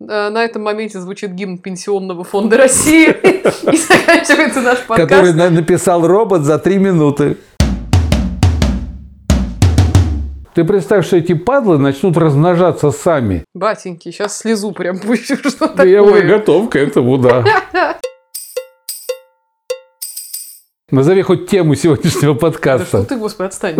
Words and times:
Э, 0.00 0.28
На 0.30 0.44
этом 0.44 0.62
моменте 0.62 1.00
звучит 1.00 1.32
гимн 1.32 1.58
Пенсионного 1.58 2.24
фонда 2.24 2.56
России. 2.56 3.08
И 3.72 3.76
заканчивается 3.76 4.60
наш 4.60 4.78
Который 4.80 5.08
подкаст. 5.08 5.34
на- 5.36 5.50
написал 5.50 6.06
робот 6.06 6.42
за 6.42 6.58
три 6.58 6.78
минуты. 6.78 7.36
Ты 10.54 10.64
представь, 10.64 11.06
что 11.06 11.16
эти 11.16 11.34
падлы 11.34 11.78
начнут 11.78 12.16
размножаться 12.16 12.90
сами. 12.90 13.44
Батеньки, 13.54 14.10
сейчас 14.10 14.38
слезу 14.38 14.72
прям 14.72 14.98
пущу, 15.06 15.36
что 15.36 15.68
Да 15.68 15.84
я 15.84 16.02
уже 16.02 16.14
такое. 16.22 16.38
готов 16.38 16.70
к 16.70 16.76
этому, 16.76 17.18
да. 17.18 17.44
Назови 20.90 21.20
хоть 21.22 21.48
тему 21.50 21.74
сегодняшнего 21.74 22.32
Да 22.34 22.38
что 22.38 22.50
подкаста. 22.50 23.04
ты, 23.04 23.16
господи, 23.16 23.46
отстань. 23.48 23.76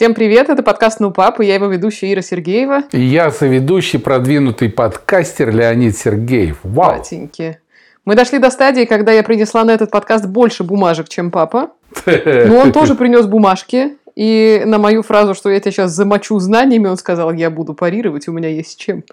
Всем 0.00 0.14
привет, 0.14 0.48
это 0.48 0.62
подкаст 0.62 0.98
«Ну, 0.98 1.10
пап», 1.10 1.40
и 1.40 1.44
я 1.44 1.56
его 1.56 1.66
ведущая 1.66 2.10
Ира 2.14 2.22
Сергеева. 2.22 2.84
И 2.92 3.02
я 3.02 3.30
соведущий, 3.30 3.98
продвинутый 3.98 4.70
подкастер 4.70 5.54
Леонид 5.54 5.94
Сергеев. 5.94 6.56
Вау! 6.62 6.96
Батеньки. 6.96 7.60
Мы 8.06 8.14
дошли 8.14 8.38
до 8.38 8.50
стадии, 8.50 8.86
когда 8.86 9.12
я 9.12 9.22
принесла 9.22 9.62
на 9.62 9.72
этот 9.72 9.90
подкаст 9.90 10.24
больше 10.24 10.64
бумажек, 10.64 11.10
чем 11.10 11.30
папа. 11.30 11.72
Но 12.06 12.60
он 12.60 12.72
тоже 12.72 12.94
принес 12.94 13.26
бумажки. 13.26 13.98
И 14.16 14.62
на 14.64 14.78
мою 14.78 15.02
фразу, 15.02 15.34
что 15.34 15.50
я 15.50 15.60
тебя 15.60 15.70
сейчас 15.70 15.90
замочу 15.90 16.38
знаниями, 16.38 16.88
он 16.88 16.96
сказал, 16.96 17.34
я 17.34 17.50
буду 17.50 17.74
парировать, 17.74 18.26
у 18.26 18.32
меня 18.32 18.48
есть 18.48 18.80
чем. 18.80 19.04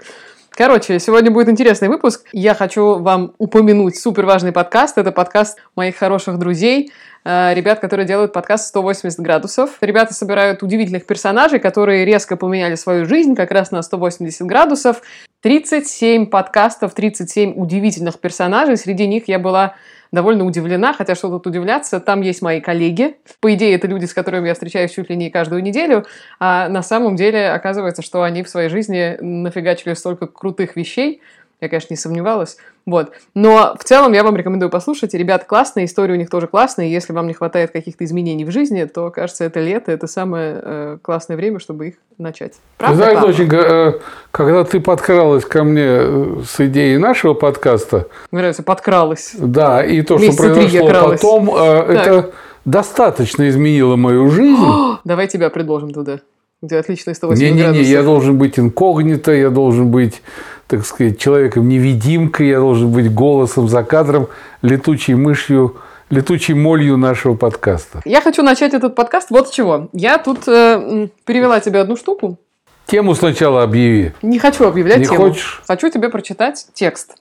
Короче, 0.51 0.99
сегодня 0.99 1.29
будет 1.29 1.49
интересный 1.49 1.87
выпуск. 1.87 2.23
Я 2.31 2.55
хочу 2.55 2.95
вам 2.99 3.33
упомянуть 3.37 3.99
супер 3.99 4.25
важный 4.25 4.51
подкаст. 4.51 4.97
Это 4.97 5.11
подкаст 5.11 5.59
моих 5.75 5.97
хороших 5.97 6.39
друзей, 6.39 6.91
ребят, 7.27 7.79
которые 7.79 8.07
делают 8.07 8.31
подкаст 8.31 8.67
180 8.69 9.19
градусов. 9.19 9.71
Ребята 9.81 10.13
собирают 10.13 10.63
удивительных 10.63 11.05
персонажей, 11.05 11.59
которые 11.59 12.05
резко 12.05 12.37
поменяли 12.37 12.75
свою 12.75 13.05
жизнь 13.05 13.35
как 13.35 13.51
раз 13.51 13.71
на 13.71 13.81
180 13.81 14.47
градусов. 14.47 15.01
37 15.41 16.27
подкастов, 16.27 16.93
37 16.93 17.53
удивительных 17.55 18.19
персонажей. 18.19 18.77
Среди 18.77 19.07
них 19.07 19.27
я 19.27 19.39
была 19.39 19.75
довольно 20.13 20.45
удивлена, 20.45 20.93
хотя 20.93 21.15
что 21.15 21.29
тут 21.29 21.47
удивляться, 21.47 21.99
там 21.99 22.21
есть 22.21 22.41
мои 22.41 22.61
коллеги. 22.61 23.17
По 23.41 23.53
идее, 23.53 23.75
это 23.75 23.87
люди, 23.87 24.05
с 24.05 24.13
которыми 24.13 24.47
я 24.47 24.53
встречаюсь 24.53 24.91
чуть 24.91 25.09
ли 25.09 25.17
не 25.17 25.29
каждую 25.29 25.61
неделю, 25.61 26.05
а 26.39 26.69
на 26.69 26.81
самом 26.81 27.17
деле 27.17 27.49
оказывается, 27.49 28.01
что 28.01 28.23
они 28.23 28.43
в 28.43 28.49
своей 28.49 28.69
жизни 28.69 29.17
нафигачили 29.19 29.93
столько 29.95 30.27
крутых 30.27 30.77
вещей, 30.77 31.21
я, 31.59 31.69
конечно, 31.69 31.87
не 31.89 31.97
сомневалась. 31.97 32.57
Вот. 32.85 33.11
Но 33.33 33.75
в 33.79 33.83
целом 33.83 34.13
я 34.13 34.23
вам 34.23 34.35
рекомендую 34.35 34.69
послушать. 34.69 35.13
Ребят 35.13 35.45
классные, 35.45 35.85
история 35.85 36.13
у 36.13 36.17
них 36.17 36.29
тоже 36.29 36.47
классная. 36.47 36.85
И 36.85 36.89
если 36.89 37.13
вам 37.13 37.27
не 37.27 37.33
хватает 37.33 37.71
каких-то 37.71 38.05
изменений 38.05 38.45
в 38.45 38.51
жизни, 38.51 38.83
то, 38.85 39.09
кажется, 39.09 39.43
это 39.43 39.59
лето, 39.59 39.91
это 39.91 40.07
самое 40.07 40.61
э, 40.61 40.97
классное 41.01 41.35
время, 41.35 41.59
чтобы 41.59 41.87
их 41.89 41.95
начать. 42.17 42.53
Правда, 42.77 42.95
знаешь, 42.97 43.19
доченька, 43.19 43.55
э, 43.57 43.93
когда 44.31 44.63
ты 44.63 44.79
подкралась 44.79 45.45
ко 45.45 45.63
мне 45.63 45.83
э, 45.83 46.35
с 46.47 46.59
идеей 46.59 46.97
нашего 46.97 47.33
подкаста, 47.33 48.07
Мне 48.31 48.41
нравится, 48.41 48.63
подкралась. 48.63 49.33
да, 49.37 49.83
и 49.83 50.01
то, 50.03 50.17
что 50.17 50.27
Месяца 50.27 50.43
произошло 50.43 51.09
потом, 51.09 51.55
э, 51.55 51.93
это 51.93 52.31
достаточно 52.65 53.49
изменило 53.49 53.95
мою 53.95 54.29
жизнь. 54.29 54.63
Давай 55.03 55.27
тебя 55.27 55.49
предложим 55.49 55.91
туда, 55.91 56.19
где 56.61 56.77
отличные 56.77 57.15
180 57.15 57.43
Не-не-не, 57.43 57.63
градусов. 57.63 57.87
я 57.87 58.03
должен 58.03 58.37
быть 58.37 58.59
инкогнито, 58.59 59.31
я 59.31 59.49
должен 59.49 59.89
быть, 59.89 60.21
так 60.67 60.85
сказать, 60.85 61.17
человеком-невидимкой, 61.17 62.49
я 62.49 62.59
должен 62.59 62.91
быть 62.91 63.13
голосом 63.13 63.67
за 63.69 63.83
кадром, 63.83 64.27
летучей 64.61 65.15
мышью, 65.15 65.77
летучей 66.09 66.53
молью 66.53 66.97
нашего 66.97 67.35
подкаста. 67.35 68.01
Я 68.05 68.21
хочу 68.21 68.43
начать 68.43 68.73
этот 68.73 68.95
подкаст 68.95 69.29
вот 69.29 69.47
с 69.47 69.51
чего. 69.51 69.89
Я 69.93 70.17
тут 70.17 70.47
э, 70.47 71.07
перевела 71.25 71.59
тебе 71.59 71.79
одну 71.79 71.95
штуку. 71.95 72.37
Тему 72.85 73.15
сначала 73.15 73.63
объяви. 73.63 74.13
Не 74.21 74.39
хочу 74.39 74.65
объявлять 74.65 74.99
Не 74.99 75.05
тему. 75.05 75.17
хочешь? 75.17 75.61
Хочу 75.67 75.89
тебе 75.89 76.09
прочитать 76.09 76.67
текст. 76.73 77.15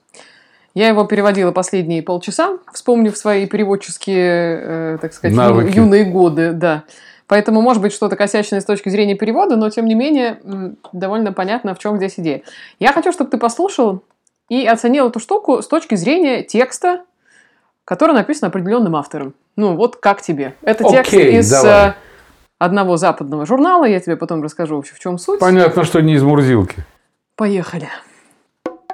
Я 0.73 0.89
его 0.89 1.05
переводила 1.05 1.51
последние 1.51 2.03
полчаса, 2.03 2.59
вспомнив 2.71 3.17
свои 3.17 3.47
переводческие, 3.47 4.59
э, 4.61 4.97
так 5.01 5.13
сказать, 5.13 5.35
Навыки. 5.35 5.75
юные 5.75 6.05
годы, 6.05 6.51
да. 6.51 6.83
Поэтому, 7.27 7.61
может 7.61 7.81
быть, 7.81 7.93
что-то 7.93 8.15
косячное 8.15 8.61
с 8.61 8.65
точки 8.65 8.89
зрения 8.89 9.15
перевода, 9.15 9.57
но, 9.57 9.69
тем 9.69 9.85
не 9.85 9.95
менее, 9.95 10.39
довольно 10.93 11.33
понятно, 11.33 11.75
в 11.75 11.79
чем 11.79 11.97
здесь 11.97 12.15
идея. 12.17 12.41
Я 12.79 12.93
хочу, 12.93 13.11
чтобы 13.11 13.29
ты 13.29 13.37
послушал 13.37 14.03
и 14.49 14.65
оценил 14.65 15.09
эту 15.09 15.19
штуку 15.19 15.61
с 15.61 15.67
точки 15.67 15.95
зрения 15.95 16.43
текста, 16.43 17.03
который 17.83 18.13
написан 18.13 18.47
определенным 18.47 18.95
автором. 18.95 19.33
Ну, 19.57 19.75
вот 19.75 19.97
как 19.97 20.21
тебе. 20.21 20.55
Это 20.61 20.83
текст 20.85 21.13
Окей, 21.13 21.37
из 21.39 21.49
давай. 21.49 21.89
э, 21.89 21.93
одного 22.59 22.95
западного 22.95 23.45
журнала, 23.45 23.85
я 23.85 23.99
тебе 23.99 24.15
потом 24.15 24.41
расскажу 24.41 24.77
вообще, 24.77 24.93
в 24.93 24.99
чем 24.99 25.17
суть. 25.17 25.39
Понятно, 25.39 25.83
что 25.83 26.01
не 26.01 26.13
из 26.13 26.23
Мурзилки. 26.23 26.77
Поехали. 27.35 27.89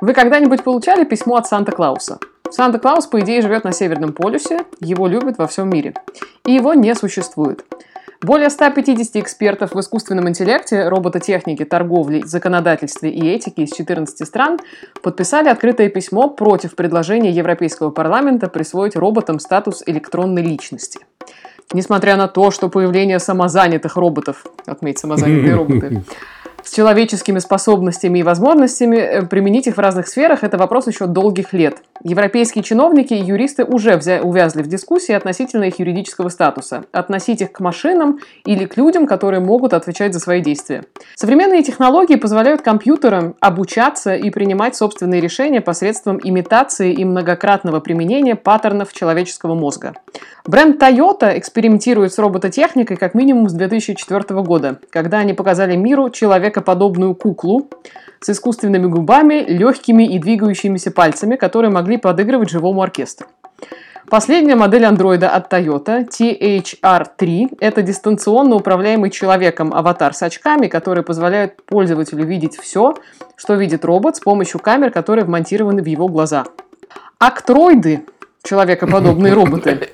Вы 0.02 0.14
когда-нибудь 0.14 0.64
получали 0.64 1.06
письмо 1.06 1.36
от 1.36 1.48
Санта-Клауса? 1.48 2.20
Санта-Клаус, 2.50 3.08
по 3.08 3.20
идее, 3.20 3.42
живет 3.42 3.64
на 3.64 3.72
Северном 3.72 4.14
полюсе, 4.14 4.66
его 4.80 5.08
любят 5.08 5.38
во 5.38 5.48
всем 5.48 5.70
мире. 5.70 5.94
И 6.46 6.52
его 6.52 6.74
не 6.74 6.94
существует. 6.94 7.66
Более 8.24 8.50
150 8.50 9.18
экспертов 9.18 9.74
в 9.74 9.80
искусственном 9.82 10.30
интеллекте, 10.30 10.88
робототехнике, 10.88 11.66
торговле, 11.66 12.26
законодательстве 12.26 13.10
и 13.10 13.28
этике 13.28 13.64
из 13.64 13.74
14 13.74 14.26
стран 14.26 14.60
подписали 15.02 15.50
открытое 15.50 15.90
письмо 15.90 16.30
против 16.30 16.78
предложения 16.78 17.32
Европейского 17.32 17.92
парламента 17.92 18.48
присвоить 18.48 18.96
роботам 18.96 19.40
статус 19.40 19.84
электронной 19.86 20.42
личности. 20.42 21.00
Несмотря 21.74 22.16
на 22.16 22.30
то, 22.30 22.50
что 22.52 22.70
появление 22.70 23.20
самозанятых 23.20 23.98
роботов, 23.98 24.46
отметь 24.66 25.00
самозанятые 25.00 25.56
роботы, 25.58 26.04
с 26.64 26.74
человеческими 26.74 27.40
способностями 27.40 28.20
и 28.20 28.24
возможностями, 28.24 28.98
э, 28.98 29.22
применить 29.24 29.68
их 29.68 29.78
в 29.78 29.80
разных 29.80 30.08
сферах– 30.08 30.40
это 30.44 30.58
вопрос 30.58 30.88
еще 30.88 31.06
долгих 31.06 31.54
лет. 31.54 31.78
Европейские 32.04 32.64
чиновники 32.64 33.14
и 33.14 33.24
юристы 33.24 33.64
уже 33.64 33.92
взя- 33.94 34.22
увязли 34.22 34.62
в 34.62 34.68
дискуссии 34.68 35.14
относительно 35.14 35.66
их 35.66 35.80
юридического 35.80 36.30
статуса. 36.30 36.84
Относить 36.92 37.42
их 37.42 37.52
к 37.52 37.60
машинам 37.60 38.20
или 38.46 38.66
к 38.66 38.78
людям, 38.78 39.08
которые 39.08 39.40
могут 39.40 39.74
отвечать 39.74 40.14
за 40.14 40.20
свои 40.20 40.42
действия. 40.42 40.84
Современные 41.16 41.64
технологии 41.64 42.16
позволяют 42.16 42.62
компьютерам 42.62 43.36
обучаться 43.40 44.16
и 44.16 44.30
принимать 44.30 44.76
собственные 44.76 45.22
решения 45.22 45.62
посредством 45.62 46.20
имитации 46.22 46.92
и 46.94 47.06
многократного 47.06 47.80
применения 47.80 48.36
паттернов 48.36 48.92
человеческого 48.94 49.56
мозга. 49.56 49.94
Бренд 50.46 50.82
Toyota 50.82 51.38
экспериментирует 51.38 52.14
с 52.14 52.20
робототехникой 52.20 52.98
как 52.98 53.14
минимум 53.14 53.48
с 53.48 53.54
2004 53.54 54.42
года, 54.42 54.80
когда 54.90 55.20
они 55.20 55.34
показали 55.34 55.78
миру 55.78 56.10
человекоподобную 56.54 57.16
куклу 57.16 57.68
с 58.20 58.30
искусственными 58.30 58.86
губами, 58.88 59.44
легкими 59.48 60.04
и 60.04 60.20
двигающимися 60.20 60.92
пальцами, 60.92 61.36
которые 61.36 61.72
могли 61.72 61.98
подыгрывать 61.98 62.50
живому 62.50 62.82
оркестру. 62.82 63.28
Последняя 64.10 64.56
модель 64.56 64.86
андроида 64.86 65.30
от 65.30 65.52
Toyota, 65.52 66.08
THR-3, 66.08 67.58
это 67.60 67.82
дистанционно 67.82 68.56
управляемый 68.56 69.10
человеком 69.10 69.74
аватар 69.74 70.14
с 70.14 70.22
очками, 70.22 70.68
которые 70.68 71.04
позволяют 71.04 71.66
пользователю 71.66 72.26
видеть 72.26 72.58
все, 72.58 72.94
что 73.36 73.56
видит 73.56 73.86
робот 73.86 74.18
с 74.18 74.20
помощью 74.20 74.60
камер, 74.60 74.92
которые 74.92 75.26
вмонтированы 75.26 75.82
в 75.82 75.88
его 75.88 76.08
глаза. 76.08 76.44
Актроиды, 77.18 78.04
человекоподобные 78.44 79.34
роботы, 79.40 79.90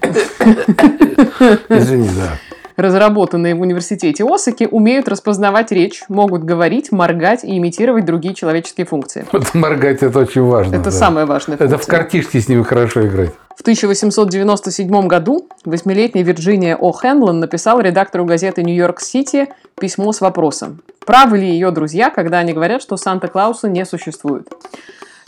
Извини, 1.70 2.10
да. 2.10 2.49
Разработанные 2.80 3.56
в 3.56 3.62
университете 3.62 4.26
Осаки, 4.26 4.68
умеют 4.70 5.08
распознавать 5.08 5.72
речь, 5.72 6.04
могут 6.08 6.44
говорить, 6.44 6.92
моргать 6.92 7.44
и 7.44 7.58
имитировать 7.58 8.06
другие 8.06 8.34
человеческие 8.34 8.86
функции. 8.86 9.26
Вот 9.32 9.54
моргать 9.54 10.02
это 10.02 10.20
очень 10.20 10.44
важно. 10.44 10.76
Это 10.76 10.86
да. 10.86 10.92
самое 10.92 11.26
важное. 11.26 11.58
Это 11.58 11.78
в 11.78 11.86
картишке 11.86 12.42
с 12.42 12.48
ними 12.48 12.64
хорошо 12.64 13.06
играть. 13.06 13.32
В 13.56 13.62
1897 13.62 15.08
году 15.08 15.50
восьмилетняя 15.66 16.24
Вирджиния 16.24 16.78
О. 16.78 16.94
Хенлон 16.94 17.42
написал 17.42 17.82
редактору 17.82 18.24
газеты 18.24 18.64
«Нью-Йорк-Сити» 18.64 19.50
письмо 19.78 20.14
с 20.14 20.22
вопросом, 20.22 20.82
правы 21.06 21.40
ли 21.40 21.50
ее 21.50 21.72
друзья, 21.72 22.10
когда 22.10 22.40
они 22.40 22.54
говорят, 22.54 22.82
что 22.82 22.96
Санта-Клауса 22.96 23.68
не 23.68 23.86
существует. 23.86 24.48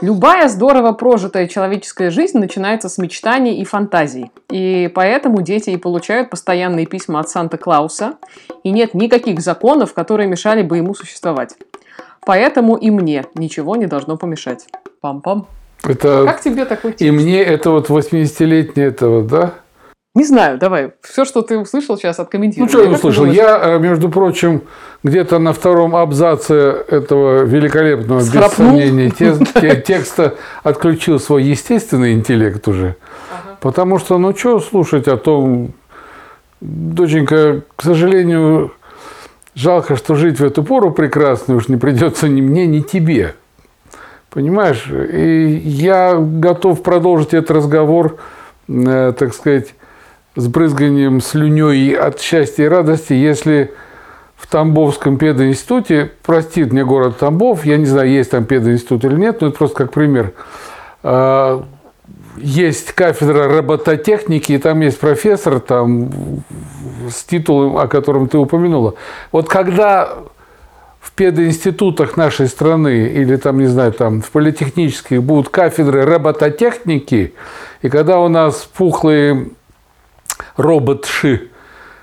Любая 0.02 0.50
здорово 0.50 0.94
прожитая 0.94 1.46
человеческая 1.46 2.10
жизнь 2.10 2.40
начинается 2.40 2.90
с 2.90 2.98
мечтаний 2.98 3.62
и 3.62 3.66
фантазий. 3.66 4.32
И 4.50 4.92
поэтому 4.96 5.44
дети 5.44 5.70
и 5.70 5.78
получают 5.78 6.32
постоянные 6.32 6.88
письма 6.88 7.20
от 7.20 7.30
Санта-Клауса, 7.30 8.16
и 8.64 8.72
нет 8.72 8.96
никаких 8.96 9.42
законов, 9.42 9.94
которые 9.94 10.28
мешали 10.28 10.64
бы 10.64 10.78
ему 10.78 10.96
существовать. 10.96 11.56
Поэтому 12.26 12.78
и 12.78 12.90
мне 12.90 13.26
ничего 13.36 13.76
не 13.76 13.86
должно 13.86 14.18
помешать. 14.18 14.66
Пам-пам. 15.04 15.46
Это... 15.84 16.26
Как 16.26 16.42
тебе 16.42 16.66
такой 16.66 16.92
И 16.92 16.96
текст? 16.96 17.14
мне 17.14 17.42
это 17.44 17.70
вот 17.70 17.90
80-летняя 17.90 18.88
это 18.88 19.08
вот, 19.08 19.28
да? 19.28 19.54
Не 20.14 20.26
знаю, 20.26 20.58
давай. 20.58 20.92
Все, 21.02 21.24
что 21.24 21.42
ты 21.42 21.58
услышал 21.58 21.98
сейчас, 21.98 22.20
откомментируй. 22.20 22.66
Ну, 22.66 22.70
что 22.70 22.84
я 22.84 22.90
услышал? 22.90 23.26
Я, 23.26 23.58
э, 23.76 23.80
между 23.80 24.10
прочим, 24.10 24.64
где-то 25.04 25.40
на 25.40 25.54
втором 25.54 25.96
абзаце 25.96 26.54
этого 26.90 27.44
великолепного, 27.44 28.20
без 28.20 28.28
Схрапнул? 28.28 28.72
сомнения, 28.72 29.10
те- 29.10 29.38
те- 29.62 29.82
текста 29.82 30.36
отключил 30.64 31.18
свой 31.18 31.44
естественный 31.44 32.12
интеллект 32.14 32.68
уже. 32.68 32.98
Потому 33.62 34.00
что, 34.00 34.18
ну, 34.18 34.36
что 34.36 34.60
слушать 34.60 35.08
о 35.08 35.16
том, 35.16 35.72
доченька, 36.60 37.62
к 37.78 37.82
сожалению, 37.82 38.74
жалко, 39.56 39.96
что 39.96 40.16
жить 40.16 40.42
в 40.42 40.44
эту 40.44 40.62
пору 40.64 40.92
прекрасную 40.92 41.58
уж 41.60 41.70
не 41.70 41.78
придется 41.78 42.28
ни 42.28 42.42
мне, 42.42 42.68
ни 42.68 42.82
тебе. 42.82 43.36
Понимаешь? 44.30 44.90
И 44.90 45.62
я 45.64 46.16
готов 46.18 46.84
продолжить 46.84 47.34
этот 47.34 47.52
разговор, 47.52 48.18
э, 48.68 49.14
так 49.18 49.34
сказать, 49.34 49.74
с 50.36 50.48
брызганием 50.48 51.22
слюней 51.22 51.94
от 51.94 52.22
счастья 52.22 52.66
и 52.66 52.68
радости, 52.68 53.14
если 53.14 53.74
в 54.36 54.48
Тамбовском 54.48 55.18
пединституте, 55.18 56.12
простит 56.24 56.72
мне 56.72 56.84
город 56.84 57.20
Тамбов, 57.20 57.66
я 57.66 57.78
не 57.78 57.86
знаю, 57.86 58.10
есть 58.10 58.32
там 58.32 58.46
пединститут 58.46 59.06
или 59.06 59.16
нет, 59.16 59.42
но 59.42 59.48
это 59.48 59.58
просто 59.58 59.78
как 59.78 59.92
пример, 59.92 60.34
э, 61.04 61.62
есть 62.38 62.94
кафедра 62.94 63.48
робототехники, 63.50 64.54
и 64.54 64.58
там 64.58 64.80
есть 64.82 65.00
профессор 65.00 65.60
там, 65.60 66.10
с 67.10 67.24
титулом, 67.24 67.78
о 67.78 67.88
котором 67.88 68.28
ты 68.28 68.38
упомянула. 68.38 68.96
Вот 69.32 69.48
когда 69.48 70.10
в 71.02 71.12
пединститутах 71.12 72.16
нашей 72.16 72.48
страны 72.48 73.12
или 73.14 73.36
там, 73.36 73.60
не 73.60 73.68
знаю, 73.68 73.92
там 73.92 74.22
в 74.22 74.30
политехнических 74.32 75.22
будут 75.22 75.50
кафедры 75.50 76.04
робототехники, 76.04 77.34
и 77.82 77.90
когда 77.90 78.20
у 78.20 78.28
нас 78.28 78.68
пухлые 78.74 79.50
роботши 80.58 81.52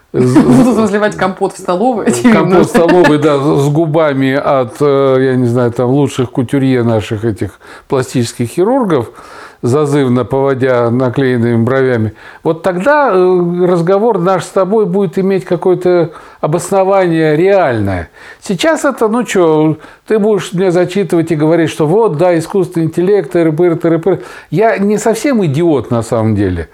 Будут 0.13 0.79
разливать 0.79 1.17
компот 1.17 1.53
в 1.53 1.59
столовой. 1.59 2.07
очевидно. 2.07 2.33
Компот 2.33 2.67
столовый, 2.67 3.19
да, 3.19 3.39
с 3.59 3.69
губами 3.69 4.33
от, 4.33 4.77
э, 4.81 5.17
я 5.21 5.37
не 5.37 5.47
знаю, 5.47 5.71
там 5.71 5.91
лучших 5.91 6.31
кутюрье 6.31 6.83
наших 6.83 7.27
этих 7.27 7.61
пластических 7.89 8.49
хирургов, 8.49 9.11
зазывно 9.61 10.25
поводя 10.25 10.91
наклеенными 10.91 11.63
бровями. 11.63 12.15
Вот 12.43 12.63
тогда 12.63 13.11
э, 13.13 13.67
разговор 13.67 14.19
наш 14.19 14.45
с 14.45 14.49
тобой 14.49 14.87
будет 14.87 15.19
иметь 15.19 15.45
какое-то 15.45 16.13
обоснование 16.41 17.37
реальное. 17.37 18.09
Сейчас 18.41 18.87
это, 18.87 19.09
ну 19.09 19.27
что, 19.27 19.77
ты 20.07 20.19
будешь 20.19 20.55
мне 20.55 20.71
зачитывать 20.71 21.33
и 21.33 21.37
говорить, 21.37 21.69
что 21.69 21.87
вот, 21.87 22.17
да, 22.17 22.39
искусственный 22.39 22.87
интеллект, 22.87 23.35
тыры-пыры, 23.35 23.75
тыры-пыры. 23.75 24.23
Я 24.51 24.79
не 24.79 24.97
совсем 24.97 25.45
идиот 25.45 25.91
на 25.91 26.01
самом 26.01 26.35
деле. 26.35 26.71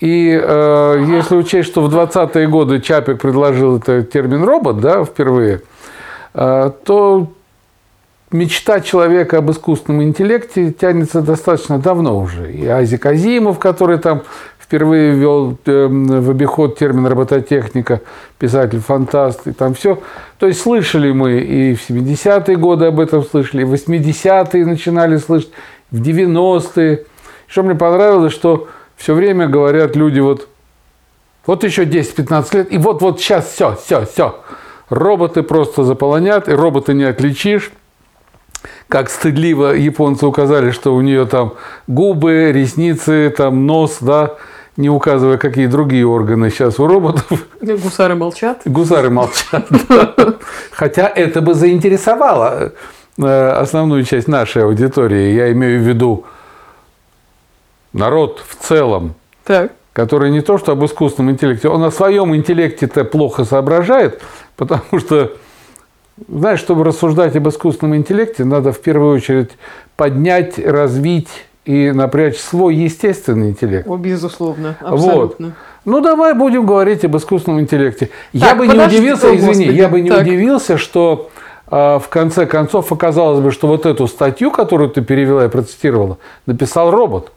И 0.00 0.30
э, 0.40 1.04
если 1.08 1.36
учесть, 1.36 1.68
что 1.68 1.82
в 1.82 1.94
20-е 1.94 2.46
годы 2.46 2.80
Чапик 2.80 3.20
предложил 3.20 3.78
этот 3.78 4.10
термин 4.10 4.44
робот, 4.44 4.80
да, 4.80 5.04
впервые, 5.04 5.62
э, 6.34 6.70
то 6.84 7.28
мечта 8.30 8.80
человека 8.80 9.38
об 9.38 9.50
искусственном 9.50 10.02
интеллекте 10.04 10.72
тянется 10.72 11.20
достаточно 11.20 11.78
давно 11.78 12.18
уже. 12.18 12.52
И 12.52 12.66
Азик 12.66 13.06
Азимов, 13.06 13.58
который 13.58 13.98
там 13.98 14.22
впервые 14.60 15.14
ввел 15.14 15.58
э, 15.64 15.86
в 15.88 16.30
обиход 16.30 16.78
термин 16.78 17.06
робототехника, 17.06 18.02
писатель-фантаст, 18.38 19.48
и 19.48 19.52
там 19.52 19.74
все. 19.74 20.00
То 20.38 20.46
есть 20.46 20.60
слышали 20.60 21.10
мы 21.10 21.40
и 21.40 21.74
в 21.74 21.88
70-е 21.88 22.56
годы 22.56 22.84
об 22.84 23.00
этом 23.00 23.24
слышали, 23.24 23.62
и 23.62 23.64
в 23.64 23.72
80-е 23.72 24.64
начинали 24.66 25.16
слышать, 25.16 25.50
в 25.90 26.00
90-е. 26.02 27.04
Что 27.46 27.62
мне 27.62 27.74
понравилось, 27.74 28.34
что 28.34 28.68
все 28.98 29.14
время 29.14 29.48
говорят 29.48 29.96
люди 29.96 30.20
вот, 30.20 30.48
вот 31.46 31.64
еще 31.64 31.84
10-15 31.84 32.56
лет, 32.56 32.72
и 32.72 32.78
вот-вот 32.78 33.20
сейчас 33.20 33.50
все, 33.50 33.78
все, 33.82 34.04
все. 34.04 34.40
Роботы 34.90 35.42
просто 35.42 35.84
заполонят, 35.84 36.48
и 36.48 36.52
роботы 36.52 36.92
не 36.94 37.04
отличишь. 37.04 37.70
Как 38.88 39.08
стыдливо 39.08 39.76
японцы 39.76 40.26
указали, 40.26 40.72
что 40.72 40.94
у 40.94 41.00
нее 41.00 41.26
там 41.26 41.54
губы, 41.86 42.50
ресницы, 42.52 43.32
там 43.36 43.66
нос, 43.66 43.98
да, 44.00 44.34
не 44.76 44.90
указывая, 44.90 45.38
какие 45.38 45.66
другие 45.66 46.06
органы 46.06 46.50
сейчас 46.50 46.80
у 46.80 46.86
роботов. 46.86 47.46
Гусары 47.60 48.16
молчат. 48.16 48.62
Гусары 48.64 49.10
молчат. 49.10 49.68
Хотя 50.72 51.06
это 51.06 51.40
бы 51.40 51.54
заинтересовало 51.54 52.72
э, 53.16 53.50
основную 53.50 54.02
часть 54.04 54.26
нашей 54.26 54.64
аудитории. 54.64 55.34
Я 55.34 55.52
имею 55.52 55.80
в 55.82 55.86
виду 55.86 56.24
народ 57.98 58.42
в 58.46 58.56
целом, 58.56 59.14
Так. 59.44 59.72
который 59.92 60.30
не 60.30 60.40
то 60.40 60.58
что 60.58 60.72
об 60.72 60.84
искусственном 60.84 61.32
интеллекте, 61.32 61.68
он 61.68 61.82
о 61.84 61.90
своем 61.90 62.34
интеллекте-то 62.34 63.04
плохо 63.04 63.44
соображает, 63.44 64.22
потому 64.56 64.98
что, 64.98 65.32
знаешь, 66.28 66.60
чтобы 66.60 66.84
рассуждать 66.84 67.36
об 67.36 67.48
искусственном 67.48 67.96
интеллекте, 67.96 68.44
надо 68.44 68.72
в 68.72 68.80
первую 68.80 69.14
очередь 69.16 69.50
поднять, 69.96 70.58
развить 70.58 71.28
и 71.64 71.90
напрячь 71.90 72.38
свой 72.38 72.74
естественный 72.76 73.50
интеллект. 73.50 73.86
О, 73.86 73.96
безусловно. 73.96 74.76
Вот. 74.80 74.92
Абсолютно. 74.92 75.52
Ну, 75.84 76.00
давай 76.00 76.32
будем 76.34 76.64
говорить 76.66 77.04
об 77.04 77.16
искусственном 77.16 77.60
интеллекте. 77.60 78.10
я 78.32 78.48
Так, 78.50 78.58
бы 78.58 78.66
не 78.66 78.78
удивился, 78.78 79.28
о, 79.30 79.36
извини, 79.36 79.66
Господи. 79.66 79.76
я 79.78 79.88
бы 79.88 80.00
не 80.00 80.08
Так. 80.10 80.22
удивился, 80.22 80.78
что 80.78 81.30
а, 81.66 81.98
в 81.98 82.08
конце 82.08 82.46
концов 82.46 82.90
оказалось 82.92 83.40
бы, 83.40 83.50
что 83.50 83.66
вот 83.68 83.84
эту 83.84 84.06
статью, 84.06 84.50
которую 84.50 84.88
ты 84.88 85.02
перевела 85.02 85.44
и 85.44 85.48
процитировала, 85.48 86.16
написал 86.46 86.90
робот. 86.90 87.32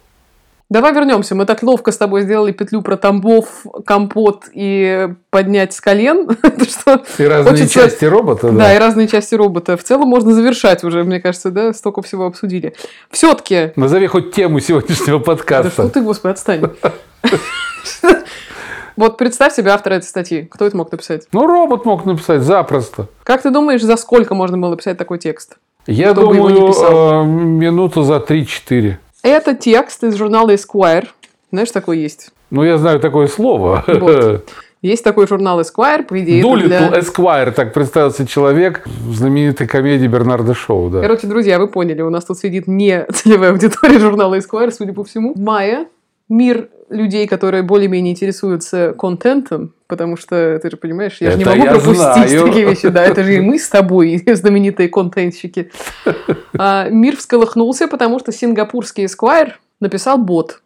Давай 0.71 0.93
вернемся. 0.93 1.35
Мы 1.35 1.45
так 1.45 1.61
ловко 1.63 1.91
с 1.91 1.97
тобой 1.97 2.21
сделали 2.21 2.53
петлю 2.53 2.81
про 2.81 2.95
Тамбов, 2.95 3.65
компот 3.85 4.45
и 4.53 5.09
поднять 5.29 5.73
с 5.73 5.81
колен. 5.81 6.29
Что? 6.69 7.03
И 7.17 7.25
разные 7.25 7.67
части 7.67 8.05
робота, 8.05 8.51
Да, 8.51 8.57
да. 8.57 8.75
и 8.75 8.79
разные 8.79 9.09
части 9.09 9.35
робота. 9.35 9.75
В 9.75 9.83
целом 9.83 10.07
можно 10.07 10.31
завершать 10.33 10.85
уже, 10.85 11.03
мне 11.03 11.19
кажется, 11.19 11.51
да, 11.51 11.73
столько 11.73 12.01
всего 12.01 12.25
обсудили. 12.25 12.73
Все-таки 13.09 13.73
Назови 13.75 14.07
хоть 14.07 14.31
тему 14.33 14.61
сегодняшнего 14.61 15.19
Да 15.19 15.23
что 15.25 15.35
подкаста. 15.35 15.89
ты, 15.89 15.99
господи, 16.01 16.31
отстань. 16.31 16.61
Вот 18.95 19.17
представь 19.17 19.53
себе 19.53 19.71
автора 19.71 19.95
этой 19.95 20.05
статьи. 20.05 20.47
Кто 20.49 20.65
это 20.65 20.77
мог 20.77 20.89
написать? 20.89 21.27
Ну, 21.33 21.47
робот 21.47 21.83
мог 21.83 22.05
написать 22.05 22.43
запросто. 22.43 23.07
Как 23.23 23.41
ты 23.41 23.49
думаешь, 23.49 23.81
за 23.81 23.97
сколько 23.97 24.35
можно 24.35 24.57
было 24.57 24.69
написать 24.69 24.97
такой 24.97 25.17
текст? 25.17 25.57
Я 25.85 26.13
думаю, 26.13 26.71
э, 26.71 27.25
минуту 27.25 28.03
за 28.03 28.19
3-4. 28.19 28.97
Это 29.23 29.55
текст 29.55 30.03
из 30.03 30.15
журнала 30.15 30.53
Esquire. 30.53 31.07
Знаешь, 31.51 31.71
такой 31.71 31.99
есть? 31.99 32.31
Ну, 32.49 32.63
я 32.63 32.77
знаю 32.77 32.99
такое 32.99 33.27
слово. 33.27 33.83
Вот. 33.87 34.49
Есть 34.81 35.03
такой 35.03 35.27
журнал 35.27 35.61
Esquire, 35.61 36.01
по 36.01 36.19
идее, 36.19 36.41
Дулитл 36.41 36.67
для... 36.67 36.99
Эсквайр, 36.99 37.51
так 37.51 37.71
представился 37.71 38.25
человек 38.25 38.81
в 38.87 39.13
знаменитой 39.13 39.67
комедии 39.67 40.07
Бернарда 40.07 40.55
Шоу. 40.55 40.89
Да. 40.89 41.01
Короче, 41.01 41.27
друзья, 41.27 41.59
вы 41.59 41.67
поняли, 41.67 42.01
у 42.01 42.09
нас 42.09 42.25
тут 42.25 42.39
сидит 42.39 42.65
не 42.67 43.05
целевая 43.13 43.51
аудитория 43.51 43.99
журнала 43.99 44.39
Esquire, 44.39 44.71
судя 44.71 44.93
по 44.93 45.03
всему. 45.03 45.35
В 45.35 45.39
мае 45.39 45.87
мир 46.29 46.69
людей, 46.89 47.27
которые 47.27 47.61
более-менее 47.61 48.13
интересуются 48.13 48.95
контентом, 48.97 49.75
потому 49.91 50.15
что, 50.15 50.57
ты 50.59 50.71
же 50.71 50.77
понимаешь, 50.77 51.17
я 51.19 51.31
же 51.31 51.37
не 51.37 51.43
Это 51.43 51.51
могу 51.53 51.65
пропустить 51.65 51.97
знаю. 51.97 52.45
такие 52.47 52.65
вещи. 52.65 52.87
Да, 52.87 53.03
это 53.03 53.23
же 53.25 53.35
и 53.35 53.41
мы 53.41 53.59
с 53.59 53.67
тобой, 53.67 54.23
знаменитые 54.33 54.87
контентщики. 54.87 55.69
А, 56.57 56.87
мир 56.89 57.17
всколыхнулся, 57.17 57.89
потому 57.89 58.19
что 58.19 58.31
сингапурский 58.31 59.03
Esquire 59.05 59.51
написал 59.81 60.17
бот, 60.17 60.61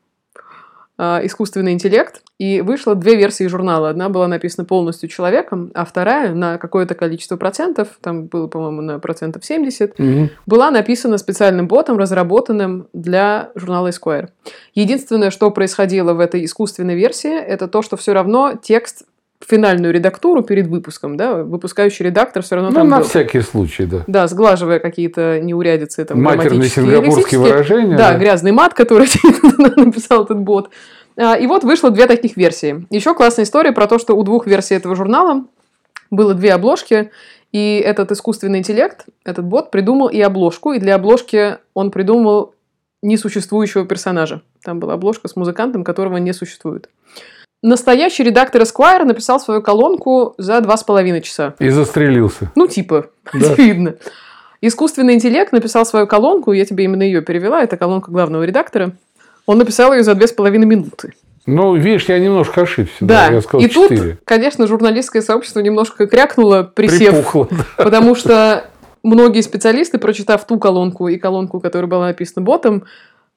а, 0.98 1.20
искусственный 1.24 1.74
интеллект, 1.74 2.22
и 2.38 2.60
вышло 2.62 2.96
две 2.96 3.16
версии 3.16 3.48
журнала. 3.48 3.90
Одна 3.90 4.10
была 4.10 4.28
написана 4.28 4.66
полностью 4.66 5.08
человеком, 5.08 5.72
а 5.74 5.86
вторая 5.86 6.34
на 6.36 6.58
какое-то 6.58 6.94
количество 6.94 7.38
процентов, 7.38 7.88
там 8.02 8.26
было, 8.26 8.48
по-моему, 8.48 8.82
на 8.82 9.00
процентов 9.00 9.46
70, 9.46 9.98
Мгм. 9.98 10.30
была 10.46 10.70
написана 10.70 11.18
специальным 11.18 11.68
ботом, 11.68 11.98
разработанным 11.98 12.88
для 12.94 13.52
журнала 13.56 13.88
Esquire. 13.88 14.28
Единственное, 14.74 15.32
что 15.32 15.50
происходило 15.50 16.14
в 16.14 16.20
этой 16.20 16.44
искусственной 16.44 16.96
версии, 16.96 17.34
это 17.34 17.70
то, 17.70 17.82
что 17.82 17.96
все 17.96 18.12
равно 18.14 18.54
текст 18.62 19.04
финальную 19.48 19.94
редактуру 19.94 20.44
перед 20.44 20.68
выпуском, 20.68 21.18
да, 21.18 21.44
выпускающий 21.44 22.06
редактор 22.06 22.44
все 22.44 22.56
равно 22.56 22.70
Ну, 22.72 22.76
там 22.76 22.90
на 22.90 22.98
был. 23.00 23.06
всякий 23.06 23.42
случай, 23.42 23.86
да. 23.86 24.04
Да, 24.08 24.28
сглаживая 24.28 24.80
какие-то 24.80 25.40
неурядицы, 25.40 26.06
там, 26.06 26.22
Матерные 26.22 26.70
сингапурские 26.70 27.40
выражения. 27.40 27.96
Да, 27.98 28.18
грязный 28.18 28.52
мат, 28.52 28.74
который 28.74 29.08
написал 29.76 30.24
этот 30.24 30.40
бот. 30.40 30.70
А, 31.18 31.36
И 31.36 31.48
вот 31.48 31.64
вышло 31.64 31.92
две 31.92 32.08
таких 32.08 32.38
версии. 32.38 32.86
Еще 32.90 33.14
классная 33.14 33.46
история 33.46 33.72
про 33.72 33.88
то, 33.88 34.00
что 34.00 34.16
у 34.16 34.24
двух 34.24 34.48
версий 34.48 34.76
этого 34.76 34.96
журнала 34.96 35.46
было 36.12 36.34
две 36.34 36.54
обложки, 36.54 37.12
и 37.52 37.82
этот 37.84 38.12
искусственный 38.12 38.60
интеллект, 38.60 39.06
этот 39.24 39.46
бот, 39.46 39.72
придумал 39.72 40.08
и 40.10 40.20
обложку, 40.20 40.74
и 40.74 40.80
для 40.80 40.96
обложки 40.96 41.58
он 41.74 41.90
придумал 41.92 42.54
несуществующего 43.02 43.86
персонажа. 43.86 44.42
Там 44.64 44.80
была 44.80 44.96
обложка 44.96 45.28
с 45.28 45.36
музыкантом, 45.36 45.84
которого 45.84 46.18
не 46.18 46.34
существует. 46.34 46.90
Настоящий 47.66 48.24
редактор 48.24 48.62
Esquire 48.62 49.06
написал 49.06 49.40
свою 49.40 49.60
колонку 49.60 50.36
за 50.38 50.62
два 50.62 50.78
с 50.78 50.84
половиной 50.84 51.22
часа. 51.22 51.56
И 51.58 51.70
застрелился. 51.70 52.52
Ну, 52.54 52.68
типа, 52.68 53.08
Да. 53.34 53.54
очевидно. 53.54 53.96
Искусственный 54.62 55.16
интеллект 55.16 55.52
написал 55.52 55.84
свою 55.84 56.06
колонку, 56.06 56.52
я 56.52 56.64
тебе 56.66 56.84
именно 56.84 57.02
ее 57.02 57.24
перевела, 57.24 57.64
это 57.64 57.76
колонка 57.76 58.12
главного 58.12 58.44
редактора. 58.44 58.92
Он 59.48 59.58
написал 59.58 59.94
ее 59.94 60.04
за 60.04 60.14
две 60.14 60.28
с 60.28 60.32
половиной 60.32 60.68
минуты. 60.68 61.14
Ну, 61.48 61.76
видишь, 61.76 62.06
я 62.06 62.20
немножко 62.20 62.62
ошибся. 62.62 62.94
Да, 63.00 63.30
я 63.30 63.42
сказал 63.42 63.66
и 63.66 63.68
4. 63.68 63.98
тут, 64.12 64.20
конечно, 64.26 64.68
журналистское 64.68 65.24
сообщество 65.24 65.60
немножко 65.60 66.06
крякнуло, 66.06 66.62
присев, 66.62 67.14
Припухло, 67.14 67.48
да. 67.50 67.66
потому 67.84 68.14
что 68.14 68.66
многие 69.02 69.42
специалисты, 69.42 69.98
прочитав 69.98 70.46
ту 70.46 70.60
колонку 70.60 71.08
и 71.08 71.18
колонку, 71.18 71.60
которая 71.60 71.90
была 71.90 72.06
написана 72.06 72.46
ботом, 72.46 72.84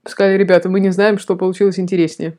сказали, 0.06 0.36
ребята, 0.36 0.68
мы 0.68 0.80
не 0.80 0.90
знаем, 0.90 1.18
что 1.18 1.34
получилось 1.34 1.78
интереснее. 1.78 2.36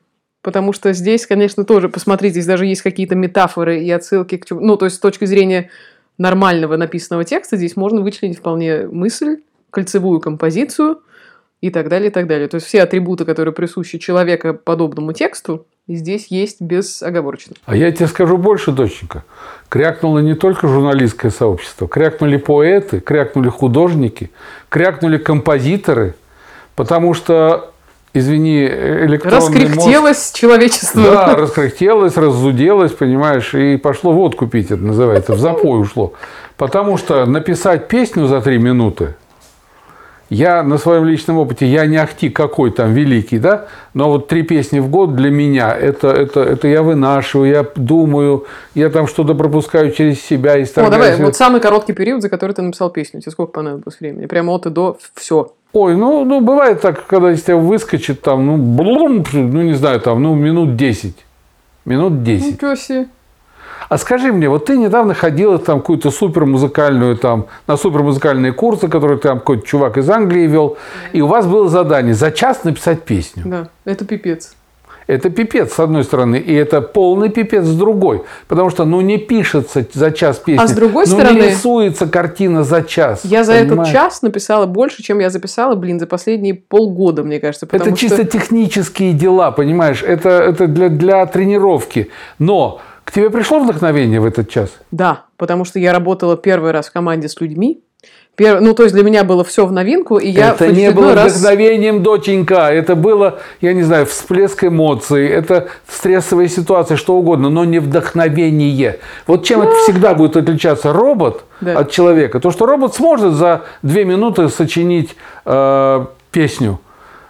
Потому 0.50 0.74
что 0.74 0.94
здесь, 0.94 1.28
конечно, 1.28 1.64
тоже, 1.64 1.90
посмотрите, 1.90 2.32
здесь 2.32 2.48
даже 2.48 2.66
есть 2.66 2.82
какие-то 2.82 3.14
метафоры 3.14 3.84
и 3.84 3.92
отсылки 3.92 4.36
к 4.38 4.48
чему... 4.48 4.62
Ну, 4.62 4.78
то 4.78 4.86
есть 4.86 4.98
с 4.98 5.00
точки 5.00 5.26
зрения 5.26 5.70
нормального 6.18 6.76
написанного 6.76 7.24
текста 7.24 7.56
здесь 7.56 7.76
можно 7.76 8.02
вычленить 8.02 8.40
вполне 8.40 8.88
мысль, 8.88 9.42
кольцевую 9.70 10.20
композицию 10.20 11.02
и 11.62 11.70
так 11.70 11.88
далее, 11.88 12.10
и 12.10 12.12
так 12.12 12.26
далее. 12.26 12.48
То 12.48 12.56
есть 12.56 12.66
все 12.66 12.82
атрибуты, 12.82 13.26
которые 13.26 13.54
присущи 13.54 14.00
человека 14.00 14.56
подобному 14.56 15.14
тексту, 15.14 15.68
здесь 15.88 16.26
есть 16.32 16.62
безоговорочно. 16.62 17.56
А 17.68 17.76
я 17.76 17.92
тебе 17.92 18.08
скажу 18.08 18.38
больше, 18.38 18.72
доченька. 18.72 19.24
Крякнуло 19.70 20.18
не 20.18 20.34
только 20.34 20.68
журналистское 20.68 21.30
сообщество. 21.30 21.88
Крякнули 21.88 22.38
поэты, 22.38 23.02
крякнули 23.02 23.50
художники, 23.50 24.32
крякнули 24.70 25.20
композиторы. 25.20 26.16
Потому 26.76 27.14
что, 27.14 27.72
извини, 28.14 28.66
электронный 28.66 29.40
мозг... 29.40 29.56
Раскряхтелось 29.56 30.32
человечество. 30.34 31.04
Да, 31.04 31.36
раскряхтелось, 31.36 32.18
раззуделось, 32.18 32.92
понимаешь, 32.92 33.54
и 33.54 33.78
пошло 33.78 34.14
водку 34.14 34.48
пить, 34.48 34.72
это 34.72 34.84
называется, 34.84 35.34
в 35.34 35.40
запой 35.40 35.80
ушло. 35.80 36.14
Потому 36.58 36.98
что 36.98 37.26
написать 37.26 37.88
песню 37.88 38.28
за 38.28 38.42
три 38.42 38.58
минуты, 38.58 39.16
я 40.30 40.62
на 40.62 40.78
своем 40.78 41.06
личном 41.06 41.38
опыте, 41.38 41.66
я 41.66 41.86
не 41.88 41.98
ахти 41.98 42.30
какой 42.30 42.72
там 42.72 42.94
великий, 42.94 43.40
да, 43.40 43.66
но 43.94 44.10
вот 44.10 44.28
три 44.28 44.44
песни 44.44 44.80
в 44.80 44.88
год 44.90 45.16
для 45.16 45.32
меня, 45.32 45.76
это, 45.76 46.10
это, 46.10 46.42
это 46.42 46.68
я 46.68 46.84
вынашиваю, 46.84 47.50
я 47.50 47.66
думаю, 47.76 48.46
я 48.76 48.90
там 48.90 49.08
что-то 49.08 49.34
пропускаю 49.34 49.92
через 49.92 50.22
себя 50.22 50.58
и 50.58 50.66
О, 50.66 50.90
давай, 50.90 51.16
вот 51.16 51.36
самый 51.36 51.62
короткий 51.62 51.94
период, 51.94 52.22
за 52.22 52.30
который 52.30 52.52
ты 52.52 52.62
написал 52.62 52.92
песню. 52.92 53.22
Тебе 53.22 53.32
сколько 53.32 53.54
понадобилось 53.54 54.00
времени? 54.00 54.28
Прямо 54.28 54.54
от 54.54 54.68
и 54.68 54.70
до 54.70 54.98
все. 55.16 55.54
Ой, 55.72 55.96
ну, 55.96 56.26
ну, 56.26 56.42
бывает 56.42 56.82
так, 56.82 57.06
когда 57.06 57.32
из 57.32 57.44
тебя 57.44 57.58
выскочит 57.58 58.22
там, 58.22 58.46
ну, 58.46 58.58
блум, 58.58 59.24
ну, 59.32 59.62
не 59.62 59.74
знаю, 59.74 60.00
там, 60.02 60.24
ну, 60.24 60.34
минут 60.34 60.76
10. 60.76 61.16
Минут 61.86 62.24
10. 62.24 62.54
Ничего 62.54 62.76
себе. 62.76 63.08
А 63.88 63.98
скажи 63.98 64.32
мне, 64.32 64.50
вот 64.50 64.66
ты 64.66 64.78
недавно 64.78 65.14
ходила 65.14 65.58
там 65.58 65.80
какую-то 65.80 66.12
супер 66.12 66.46
музыкальную 66.46 67.18
там 67.18 67.48
на 67.66 67.76
супер 67.76 68.04
музыкальные 68.04 68.54
курсы, 68.54 68.88
которые 68.88 69.20
там 69.20 69.40
какой-то 69.40 69.66
чувак 69.66 69.98
из 69.98 70.10
Англии 70.10 70.46
вел, 70.46 70.78
и 71.12 71.22
у 71.22 71.28
вас 71.28 71.48
было 71.48 71.68
задание 71.70 72.14
за 72.14 72.32
час 72.32 72.64
написать 72.64 73.04
песню. 73.04 73.44
Да, 73.46 73.70
это 73.86 74.06
пипец. 74.06 74.56
Это 75.10 75.32
пипец 75.32 75.74
с 75.74 75.80
одной 75.80 76.04
стороны, 76.04 76.36
и 76.36 76.54
это 76.54 76.82
полный 76.82 77.30
пипец 77.30 77.66
с 77.66 77.76
другой, 77.76 78.22
потому 78.48 78.70
что 78.70 78.86
ну 78.86 79.02
не 79.02 79.18
пишется 79.18 79.84
за 79.92 80.12
час 80.12 80.38
песня, 80.38 80.62
А 80.62 80.68
с 80.68 80.72
другой 80.72 81.06
ну, 81.08 81.16
стороны, 81.16 81.40
не 81.40 81.50
рисуется 81.50 82.06
картина 82.06 82.64
за 82.64 82.84
час. 82.84 83.22
Я 83.24 83.44
за 83.44 83.54
этот 83.54 83.70
понимаешь? 83.70 83.92
час 83.92 84.22
написала 84.22 84.68
больше, 84.68 85.02
чем 85.02 85.18
я 85.18 85.32
записала, 85.32 85.74
блин, 85.74 86.00
за 86.00 86.06
последние 86.06 86.54
полгода, 86.54 87.24
мне 87.24 87.40
кажется. 87.40 87.68
Это 87.72 87.92
чисто 87.94 88.18
что... 88.18 88.26
технические 88.26 89.14
дела, 89.14 89.50
понимаешь? 89.50 90.04
Это, 90.04 90.30
это 90.30 90.68
для, 90.68 90.90
для 90.90 91.26
тренировки. 91.26 92.12
Но 92.38 92.80
к 93.04 93.12
тебе 93.12 93.32
пришло 93.32 93.58
вдохновение 93.62 94.20
в 94.20 94.26
этот 94.26 94.48
час? 94.48 94.70
Да, 94.92 95.26
потому 95.38 95.66
что 95.66 95.80
я 95.80 95.92
работала 95.92 96.38
первый 96.38 96.70
раз 96.70 96.90
в 96.90 96.92
команде 96.92 97.30
с 97.30 97.42
людьми. 97.42 97.82
Пер- 98.40 98.60
Ну, 98.62 98.74
то 98.74 98.84
есть 98.84 98.96
для 98.96 99.04
меня 99.04 99.24
было 99.24 99.44
все 99.44 99.66
в 99.66 99.72
новинку, 99.72 100.18
и 100.18 100.30
я 100.30 100.52
это 100.52 100.68
не 100.72 100.92
было 100.92 101.14
раз... 101.14 101.34
вдохновением, 101.34 102.02
доченька. 102.04 102.70
Это 102.72 102.96
было, 102.96 103.40
я 103.62 103.74
не 103.74 103.84
знаю, 103.84 104.06
всплеск 104.06 104.64
эмоций, 104.64 105.28
это 105.28 105.68
стрессовая 105.88 106.48
ситуация, 106.48 106.96
что 106.98 107.16
угодно, 107.16 107.50
но 107.50 107.66
не 107.66 107.80
вдохновение. 107.80 109.00
Вот 109.28 109.44
чем 109.46 109.62
это 109.62 109.74
всегда 109.84 110.14
будет 110.14 110.38
отличаться 110.38 110.94
робот 110.94 111.44
Да. 111.62 111.80
от 111.80 111.92
человека, 111.92 112.40
то 112.40 112.52
что 112.52 112.66
робот 112.66 112.96
сможет 112.96 113.34
за 113.34 113.64
две 113.82 114.06
минуты 114.06 114.48
сочинить 114.50 115.16
э, 115.46 116.06
песню, 116.32 116.80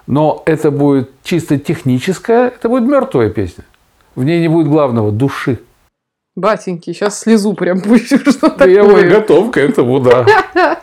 но 0.05 0.43
это 0.45 0.69
будет 0.71 1.09
чисто 1.23 1.57
техническая, 1.57 2.47
это 2.47 2.69
будет 2.69 2.83
мертвая 2.83 3.29
песня. 3.29 3.63
В 4.15 4.23
ней 4.23 4.39
не 4.41 4.47
будет 4.47 4.67
главного 4.67 5.11
души. 5.11 5.59
Батеньки, 6.35 6.93
сейчас 6.93 7.19
слезу 7.19 7.53
прям 7.53 7.81
пущу, 7.87 8.17
что 8.19 8.53
Я 8.65 8.83
уже 8.83 8.95
такое. 8.95 9.09
готов 9.09 9.51
к 9.51 9.57
этому, 9.57 9.99
да. 9.99 10.25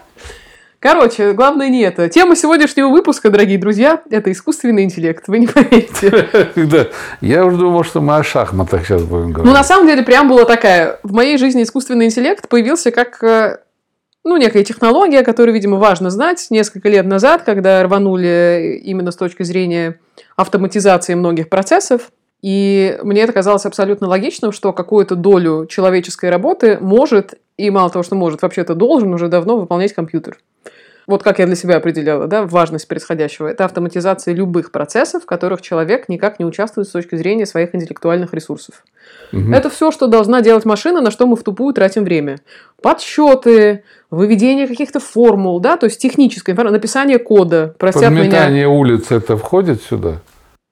Короче, 0.79 1.33
главное 1.33 1.69
не 1.69 1.81
это. 1.83 2.09
Тема 2.09 2.37
сегодняшнего 2.37 2.89
выпуска, 2.89 3.31
дорогие 3.31 3.59
друзья, 3.59 4.03
это 4.11 4.31
искусственный 4.31 4.85
интеллект. 4.85 5.25
Вы 5.27 5.39
не 5.39 5.47
поверите. 5.47 6.29
Да. 6.67 6.89
Я 7.21 7.45
уже 7.45 7.57
думал, 7.57 7.85
что 7.85 8.01
мы 8.01 8.17
о 8.17 8.23
шахматах 8.23 8.87
сейчас 8.87 9.03
будем 9.03 9.33
говорить. 9.33 9.47
Ну, 9.47 9.53
на 9.53 9.65
самом 9.65 9.87
деле, 9.87 10.03
прям 10.03 10.29
была 10.29 10.45
такая. 10.45 10.99
В 11.03 11.13
моей 11.13 11.39
жизни 11.39 11.63
искусственный 11.63 12.07
интеллект 12.07 12.49
появился 12.49 12.91
как 12.91 13.23
э, 13.23 13.59
ну, 14.25 14.37
некая 14.37 14.65
технология, 14.65 15.23
которую, 15.23 15.55
видимо, 15.55 15.77
важно 15.79 16.11
знать. 16.11 16.49
Несколько 16.51 16.89
лет 16.89 17.07
назад, 17.07 17.43
когда 17.45 17.83
рванули 17.83 18.81
именно 18.83 19.13
с 19.13 19.17
точки 19.17 19.45
зрения 19.45 19.99
автоматизации 20.37 21.15
многих 21.15 21.49
процессов, 21.49 22.11
и 22.43 22.99
мне 23.03 23.23
это 23.23 23.33
казалось 23.33 23.65
абсолютно 23.67 24.09
логичным, 24.09 24.53
что 24.53 24.73
какую-то 24.73 25.15
долю 25.15 25.67
человеческой 25.67 26.31
работы 26.31 26.79
может, 26.81 27.35
и 27.57 27.71
мало 27.71 27.89
того, 27.89 28.03
что 28.03 28.15
может, 28.15 28.43
вообще-то 28.43 28.75
должен 28.75 29.15
уже 29.15 29.29
давно 29.29 29.57
выполнять 29.57 29.95
компьютер. 29.95 30.39
Вот 31.07 31.23
как 31.23 31.39
я 31.39 31.47
для 31.47 31.55
себя 31.55 31.77
определяла, 31.77 32.27
да, 32.27 32.45
важность 32.45 32.89
происходящего. 32.89 33.47
Это 33.47 33.65
автоматизация 33.65 34.35
любых 34.35 34.73
процессов, 34.73 35.23
в 35.23 35.27
которых 35.27 35.63
человек 35.63 36.09
никак 36.09 36.41
не 36.41 36.45
участвует 36.45 36.89
с 36.89 36.91
точки 36.91 37.15
зрения 37.15 37.47
своих 37.47 37.75
интеллектуальных 37.77 38.35
ресурсов. 38.35 38.83
Мгм. 39.31 39.55
Это 39.55 39.71
все, 39.71 39.93
что 39.93 40.09
должна 40.09 40.41
делать 40.41 40.65
машина, 40.65 41.01
на 41.01 41.13
что 41.13 41.27
мы 41.29 41.37
в 41.37 41.45
тупую 41.45 41.73
тратим 41.75 42.03
время. 42.03 42.41
Подсчеты, 42.83 43.85
выведение 44.11 44.67
каких-то 44.67 44.99
формул, 44.99 45.61
да, 45.61 45.77
то 45.77 45.87
есть 45.87 46.01
техническая 46.01 46.55
информация, 46.55 46.79
написание 46.79 47.21
кода. 47.21 47.75
Простят 47.79 48.11
меня. 48.11 48.25
Подметание 48.25 48.67
улиц 48.67 49.13
это 49.13 49.37
входит 49.37 49.83
сюда? 49.83 50.21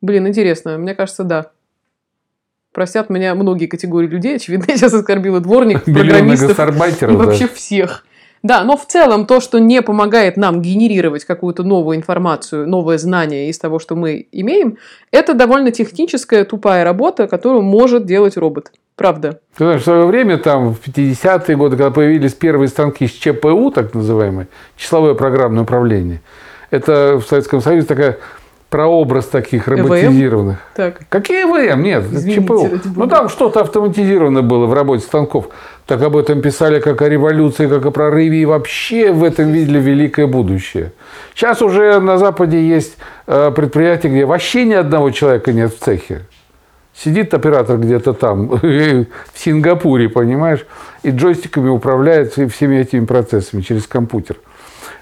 Блин, 0.00 0.26
интересно, 0.26 0.79
мне 0.79 0.97
кажется, 0.97 1.23
да. 1.23 1.53
Простят 2.73 3.09
меня 3.09 3.37
многие 3.37 3.67
категории 3.67 4.09
людей. 4.09 4.35
Очевидно, 4.35 4.64
я 4.69 4.76
сейчас 4.76 4.95
оскорбила 4.95 5.38
Миллионы 5.38 5.79
программистов 5.79 6.59
и 6.59 7.07
вообще 7.14 7.47
всех. 7.47 8.05
Да, 8.44 8.62
но 8.62 8.76
в 8.76 8.86
целом 8.86 9.26
то, 9.26 9.40
что 9.40 9.58
не 9.58 9.80
помогает 9.80 10.36
нам 10.36 10.60
генерировать 10.60 11.24
какую-то 11.24 11.62
новую 11.62 11.96
информацию, 11.96 12.68
новое 12.68 12.98
знание 12.98 13.48
из 13.48 13.58
того, 13.58 13.78
что 13.78 13.96
мы 13.96 14.26
имеем, 14.32 14.76
это 15.10 15.32
довольно 15.32 15.70
техническая, 15.70 16.44
тупая 16.44 16.84
работа, 16.84 17.26
которую 17.26 17.62
может 17.62 18.04
делать 18.04 18.36
робот. 18.36 18.70
Правда. 18.96 19.40
Ты 19.56 19.64
знаешь, 19.64 19.80
в 19.80 19.84
свое 19.84 20.04
время, 20.04 20.36
там, 20.36 20.74
в 20.74 20.86
50-е 20.86 21.56
годы, 21.56 21.78
когда 21.78 21.90
появились 21.90 22.34
первые 22.34 22.68
станки 22.68 23.08
с 23.08 23.12
ЧПУ, 23.12 23.70
так 23.70 23.94
называемые, 23.94 24.46
числовое 24.76 25.14
программное 25.14 25.62
управление, 25.62 26.20
это 26.70 27.18
в 27.18 27.26
Советском 27.26 27.62
Союзе 27.62 27.86
такая 27.86 28.18
прообраз 28.74 29.26
таких 29.26 29.68
ЭВМ? 29.68 29.82
роботизированных. 29.82 30.58
Так. 30.74 31.02
Какие 31.08 31.44
ВМ? 31.44 31.80
Нет, 31.80 32.04
Извините, 32.10 32.42
ЧПУ. 32.42 32.68
Ну, 32.96 33.06
там 33.06 33.28
что-то 33.28 33.60
автоматизировано 33.60 34.42
было 34.42 34.66
в 34.66 34.74
работе 34.74 35.04
станков. 35.04 35.48
Так 35.87 36.00
об 36.03 36.17
этом 36.17 36.41
писали 36.41 36.81
как 36.81 37.03
о 37.03 37.09
революции, 37.09 37.69
как 37.69 37.85
о 37.85 37.91
прорыве. 37.91 38.38
И 38.38 38.47
вообще 38.47 39.12
в 39.12 39.23
этом 39.23 39.53
видели 39.53 39.79
великое 39.79 40.26
будущее. 40.26 40.93
Сейчас 41.35 41.61
уже 41.61 42.00
на 42.00 42.17
Западе 42.17 42.67
есть 42.67 42.97
э, 43.26 43.53
предприятия, 43.55 44.09
где 44.09 44.25
вообще 44.25 44.64
ни 44.64 44.73
одного 44.73 45.11
человека 45.11 45.53
нет 45.53 45.75
в 45.75 45.79
цехе. 45.79 46.23
Сидит 46.97 47.35
оператор 47.35 47.76
где-то 47.76 48.14
там, 48.14 48.49
в 48.62 49.07
Сингапуре, 49.35 50.09
понимаешь, 50.09 50.64
и 51.03 51.11
джойстиками 51.11 51.69
управляет 51.69 52.33
всеми 52.33 52.76
этими 52.76 53.05
процессами 53.05 53.61
через 53.61 53.87
компьютер. 53.87 54.37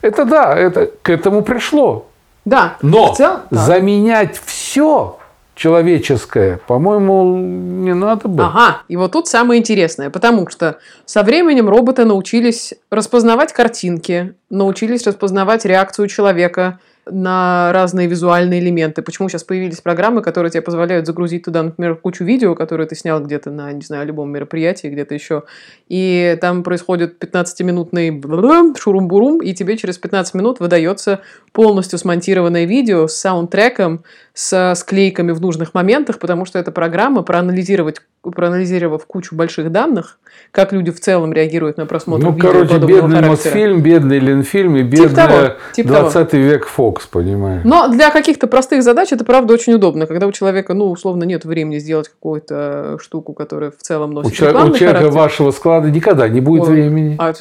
Это 0.00 0.24
да, 0.24 0.56
это 0.56 0.90
к 1.02 1.10
этому 1.10 1.42
пришло. 1.42 2.08
Да. 2.44 2.76
Но 2.82 3.12
в 3.12 3.16
целом, 3.16 3.42
да. 3.50 3.60
заменять 3.64 4.40
все 4.44 5.18
человеческое, 5.54 6.58
по-моему, 6.66 7.36
не 7.36 7.94
надо 7.94 8.28
было. 8.28 8.46
Ага, 8.48 8.82
и 8.88 8.96
вот 8.96 9.12
тут 9.12 9.28
самое 9.28 9.60
интересное, 9.60 10.10
потому 10.10 10.48
что 10.48 10.78
со 11.04 11.22
временем 11.22 11.68
роботы 11.68 12.04
научились 12.04 12.74
распознавать 12.90 13.52
картинки, 13.52 14.34
научились 14.50 15.06
распознавать 15.06 15.64
реакцию 15.64 16.08
человека 16.08 16.78
на 17.06 17.72
разные 17.72 18.06
визуальные 18.06 18.60
элементы. 18.60 19.02
Почему 19.02 19.28
сейчас 19.28 19.42
появились 19.42 19.80
программы, 19.80 20.22
которые 20.22 20.50
тебе 20.52 20.62
позволяют 20.62 21.06
загрузить 21.06 21.44
туда, 21.44 21.64
например, 21.64 21.96
кучу 21.96 22.22
видео, 22.22 22.54
которые 22.54 22.86
ты 22.86 22.94
снял 22.94 23.20
где-то 23.20 23.50
на, 23.50 23.72
не 23.72 23.82
знаю, 23.82 24.06
любом 24.06 24.30
мероприятии, 24.30 24.86
где-то 24.86 25.14
еще, 25.14 25.42
и 25.88 26.38
там 26.40 26.62
происходит 26.62 27.22
15-минутный 27.22 28.12
блум, 28.12 28.76
шурум-бурум, 28.76 29.42
и 29.42 29.52
тебе 29.52 29.76
через 29.76 29.98
15 29.98 30.34
минут 30.34 30.60
выдается 30.60 31.20
полностью 31.52 31.98
смонтированное 31.98 32.66
видео 32.66 33.08
с 33.08 33.16
саундтреком, 33.16 34.04
с 34.34 34.74
склейками 34.76 35.32
в 35.32 35.40
нужных 35.40 35.74
моментах, 35.74 36.18
потому 36.18 36.46
что 36.46 36.58
эта 36.58 36.72
программа, 36.72 37.22
проанализировать, 37.22 38.00
проанализировав 38.22 39.04
кучу 39.04 39.34
больших 39.34 39.70
данных, 39.70 40.18
как 40.52 40.72
люди 40.72 40.90
в 40.90 41.00
целом 41.00 41.34
реагируют 41.34 41.76
на 41.76 41.84
просмотр 41.84 42.24
Ну, 42.24 42.32
видео 42.32 42.50
короче, 42.50 42.78
бедный 42.78 43.16
характера. 43.16 43.28
Мосфильм, 43.28 43.82
бедный 43.82 44.18
Ленфильм 44.20 44.76
и 44.76 44.84
того, 44.84 45.38
бедный 45.38 45.50
типа 45.74 45.88
20 45.88 46.32
век 46.32 46.66
Фокс, 46.66 47.06
понимаешь? 47.06 47.62
Но 47.64 47.88
для 47.88 48.10
каких-то 48.10 48.46
простых 48.46 48.82
задач 48.82 49.12
это, 49.12 49.24
правда, 49.24 49.52
очень 49.52 49.74
удобно. 49.74 50.06
Когда 50.06 50.26
у 50.26 50.32
человека, 50.32 50.72
ну, 50.72 50.90
условно, 50.90 51.24
нет 51.24 51.44
времени 51.44 51.78
сделать 51.78 52.08
какую-то 52.08 52.96
штуку, 53.02 53.34
которая 53.34 53.70
в 53.70 53.82
целом 53.82 54.12
У, 54.12 54.14
носит 54.14 54.40
у 54.40 54.46
рекламный 54.46 54.78
человека 54.78 54.98
характер. 55.00 55.20
вашего 55.20 55.50
склада 55.50 55.90
никогда 55.90 56.26
не 56.28 56.40
будет 56.40 56.62
Ой, 56.62 56.74
времени. 56.74 57.16
А 57.18 57.34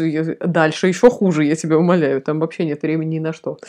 дальше 0.46 0.88
еще 0.88 1.10
хуже, 1.10 1.46
я 1.46 1.56
тебя 1.56 1.78
умоляю. 1.78 2.22
Там 2.22 2.40
вообще 2.40 2.66
нет 2.66 2.82
времени 2.82 3.16
ни 3.16 3.20
на 3.20 3.32
что. 3.32 3.60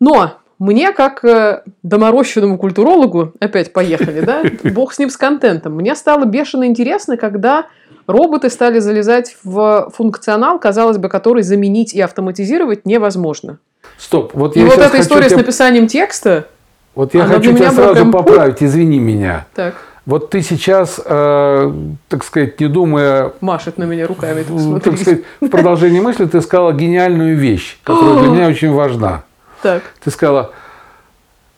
Но 0.00 0.34
мне, 0.58 0.92
как 0.92 1.24
э, 1.24 1.62
доморощенному 1.82 2.58
культурологу, 2.58 3.32
опять 3.40 3.72
поехали, 3.72 4.20
да, 4.20 4.42
бог 4.70 4.92
с 4.94 4.98
ним 4.98 5.10
с 5.10 5.16
контентом, 5.16 5.74
мне 5.74 5.94
стало 5.94 6.24
бешено 6.24 6.64
интересно, 6.66 7.16
когда 7.16 7.66
роботы 8.06 8.50
стали 8.50 8.78
залезать 8.78 9.36
в 9.44 9.90
функционал, 9.94 10.58
казалось 10.58 10.98
бы, 10.98 11.08
который 11.08 11.42
заменить 11.42 11.94
и 11.94 12.00
автоматизировать 12.00 12.86
невозможно. 12.86 13.58
Стоп, 13.98 14.32
вот 14.34 14.56
И 14.56 14.60
я 14.60 14.66
вот 14.66 14.74
сейчас 14.74 14.88
эта 14.88 15.00
история 15.00 15.24
с 15.24 15.28
тебя- 15.28 15.38
написанием 15.38 15.86
текста, 15.86 16.46
Вот 16.94 17.14
я 17.14 17.24
хочу 17.26 17.54
тебя 17.56 17.70
сразу 17.72 17.94
прям- 17.94 18.12
поправить, 18.12 18.62
извини 18.62 18.98
меня. 18.98 19.46
так, 19.54 19.74
Вот 20.06 20.28
ты 20.30 20.42
сейчас, 20.42 21.00
э, 21.04 21.72
так 22.08 22.24
сказать, 22.24 22.60
не 22.60 22.68
думая, 22.68 23.32
машет 23.40 23.78
на 23.78 23.84
меня 23.84 24.06
руками, 24.06 24.42
так 24.42 24.60
смотри. 24.60 24.90
так 24.90 25.00
сказать, 25.00 25.20
в 25.40 25.48
продолжении 25.48 26.00
мысли, 26.00 26.26
ты 26.26 26.40
сказала 26.42 26.72
гениальную 26.72 27.36
вещь, 27.38 27.78
которая 27.82 28.18
для 28.20 28.28
меня 28.34 28.48
очень 28.48 28.70
важна. 28.72 29.24
Так, 29.64 29.82
Ты 30.04 30.10
сказала, 30.10 30.50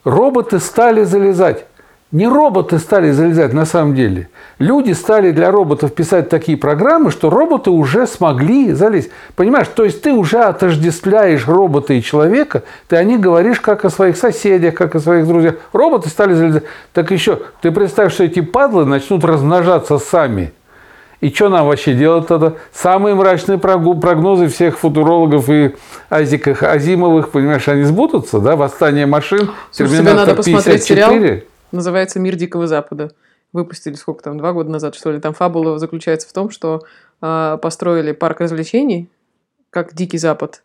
роботы 0.05 0.59
стали 0.59 1.03
залезать. 1.03 1.65
Не 2.13 2.25
роботы 2.25 2.79
стали 2.79 3.11
залезать 3.11 3.51
на 3.51 3.65
самом 3.65 3.95
деле. 3.95 4.29
Люди 4.59 4.93
стали 4.93 5.31
для 5.31 5.51
роботов 5.51 5.93
писать 5.93 6.29
такие 6.29 6.57
программы, 6.57 7.11
что 7.11 7.29
роботы 7.29 7.69
уже 7.69 8.07
смогли 8.07 8.71
залезть. 8.71 9.09
Понимаешь, 9.35 9.67
то 9.75 9.83
есть 9.83 10.01
ты 10.01 10.13
уже 10.13 10.37
отождествляешь 10.37 11.49
робота 11.49 11.95
и 11.95 12.01
человека, 12.01 12.63
ты 12.87 12.95
о 12.95 13.03
них 13.03 13.19
говоришь 13.19 13.59
как 13.59 13.83
о 13.83 13.89
своих 13.89 14.15
соседях, 14.15 14.75
как 14.75 14.95
о 14.95 15.01
своих 15.01 15.27
друзьях. 15.27 15.55
Роботы 15.73 16.07
стали 16.07 16.33
залезать. 16.33 16.63
Так 16.93 17.11
еще, 17.11 17.41
ты 17.61 17.71
представь, 17.71 18.13
что 18.13 18.23
эти 18.23 18.39
падлы 18.39 18.85
начнут 18.85 19.25
размножаться 19.25 19.97
сами. 19.97 20.53
И 21.19 21.29
что 21.31 21.49
нам 21.49 21.65
вообще 21.65 21.93
делать 21.95 22.27
тогда? 22.27 22.53
Самые 22.71 23.15
мрачные 23.15 23.57
прогнозы 23.57 24.47
всех 24.49 24.77
футурологов 24.77 25.49
и 25.49 25.75
Азиках, 26.09 26.61
Азимовых, 26.61 27.31
понимаешь, 27.31 27.67
они 27.67 27.83
сбудутся, 27.83 28.39
да? 28.39 28.55
Восстание 28.55 29.07
машин, 29.07 29.49
Слушай, 29.71 29.99
тебе 29.99 30.13
надо 30.13 30.35
посмотреть 30.35 30.87
54. 30.87 31.43
называется 31.71 32.19
«Мир 32.19 32.35
Дикого 32.35 32.67
Запада». 32.67 33.11
Выпустили 33.53 33.95
сколько 33.95 34.23
там, 34.23 34.37
два 34.37 34.51
года 34.51 34.69
назад, 34.69 34.93
что 34.93 35.11
ли. 35.11 35.19
Там 35.19 35.33
фабула 35.33 35.79
заключается 35.79 36.27
в 36.27 36.33
том, 36.33 36.51
что 36.51 36.83
а, 37.21 37.57
построили 37.57 38.11
парк 38.11 38.41
развлечений, 38.41 39.09
как 39.69 39.93
Дикий 39.95 40.17
Запад, 40.17 40.61